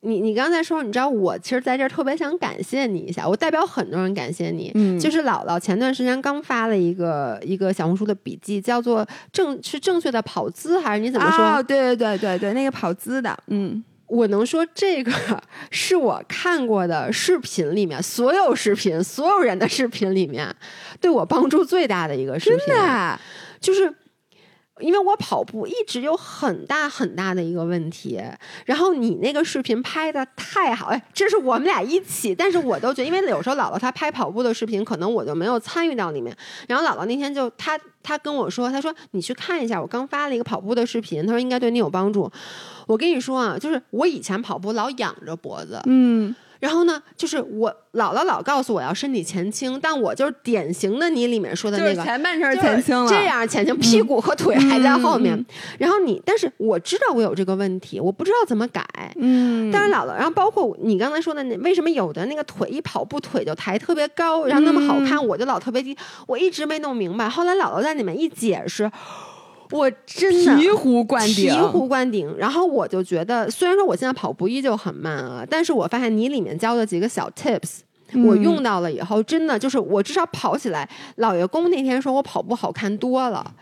[0.00, 4.70] 你你刚才说，你知道我其实在这儿特别想感谢你一下，我代表很多人感谢你。
[4.74, 11.60] 嗯，就是姥姥前段时间刚发了一个一个小红书的笔记，叫做正是正确的跑姿还是你怎么说？
[11.64, 13.82] 对对对对对，那个跑姿的，嗯。
[14.08, 15.12] 我能说这个
[15.70, 20.54] 是我看过的视频里面所有视频所有人的视频里面
[21.00, 23.20] 对我帮助最大的一个视频，真的，
[23.60, 23.94] 就是。
[24.80, 28.22] 因为我跑步一直有很大很大的一个问题，
[28.64, 36.32] 然后你那个视频拍的太好，哎，这是我们俩一起，但是我都觉得，因为有时候姥姥她拍跑步的视频，可能我就没有参与到里面。
[36.68, 42.30] 然后姥姥那天就她她跟我说，她说你去看一下，我刚发了一个跑步的视频，她说应该对你有帮助。
[42.88, 52.02] 我跟你说啊，就是我以前跑步老仰着脖子，嗯，然后呢，就是我姥姥老告诉我要身体前倾，但我就是典型的你里面说的就是那个。
[52.02, 55.44] 前半身前倾了，这样前倾，屁股和腿还在后面。
[55.78, 58.82] 然后你，但是我知道我有这个问题，我不知道怎么改。
[59.16, 67.28] 嗯，但是姥姥，然后包括你刚才说的那，为什么有的那个腿一跑步腿就抬特别高，然后那么好看，我就老特别低，我一直没弄明白。
[67.28, 68.90] 后来姥姥在里面一解释，
[69.70, 72.34] 我真的醍醐灌顶，醍醐灌顶。
[72.38, 77.80] 然后我就觉得，虽然说我现在跑步依旧很慢啊，但是我发现你里面教的几个小 tips。
[78.24, 80.88] 我嗯用到了以后，真的就是我至少跑起来。
[81.16, 83.54] 老爷公那天说我跑步好看多了，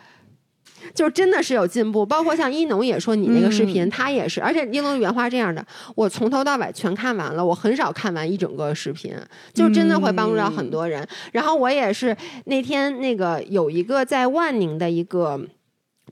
[0.94, 2.06] 就真的是有进步。
[2.06, 9.12] 包括像一农也说你那个视频，嗯他也是，而且一农原话这样的，我从头到尾全看完了，我很少看完一整个视频，
[9.52, 11.04] 就真的会帮助到很多人。
[11.32, 15.40] 然后我也是那天那个有一个在万宁的一个。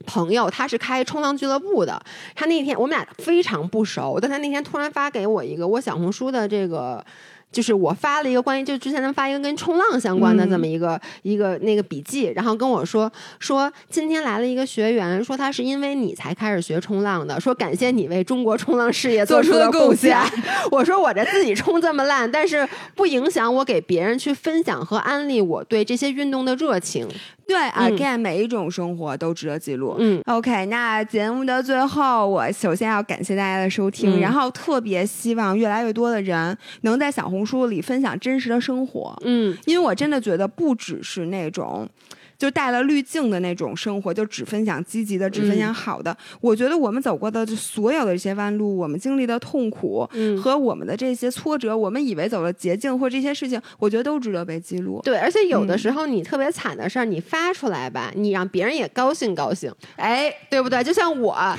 [0.05, 2.01] 朋友，他是开冲浪俱乐部的。
[2.35, 7.03] 他那天我们俩非常不熟，但他那天突然发给我一个我小红书的这个，
[7.51, 20.17] 就是我发了一个关于就之前他发一个跟冲浪相关的嗯这么一个、一个那个笔记，然后跟我说说今天来了一个学员，说他是因为你才开始学冲浪的，说感谢你为中国冲浪事业做出出的贡献。
[20.69, 27.07] 我说我这自己冲这么烂，但是不影响我给别人去分享和安利我对这些运动的热情。
[27.47, 29.95] 对，again，、每一种生活都值得记录。
[29.99, 30.21] 嗯。
[30.25, 34.19] OK，那节目的最后，我首先要感谢大家的收听，嗯。
[34.19, 39.55] 然后特别希望越来越多的人能在小红书里分享真实的生活，嗯。
[39.65, 41.87] 因为我真的觉得不只是那种。
[42.37, 46.15] 就带了滤镜的那种生活，就只分享积极的，只分享好的。
[46.41, 50.35] 我觉得我们走过的就所有的这些弯路，我们经历的痛苦嗯。
[50.41, 55.01] 和我们的这些挫折，我们以为走了捷径或这些事情，我觉得都值得被记录。
[55.03, 60.83] 对，而且有的嗯时候你特别惨的事儿，你发出来吧，你让别人也高兴高兴，哎，对不对？
[60.83, 61.35] 就像我，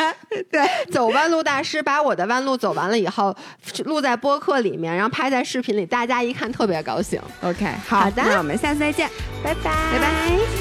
[0.50, 3.34] 对，走弯路大师把我的弯路走完了以后，
[3.84, 7.20] 录在播客里面，然后拍在视频里，大家一看特别高兴。
[7.42, 9.08] OK，好好的那我们下次再见。
[9.42, 10.13] 拜拜，拜拜。
[10.14, 10.54] Bye.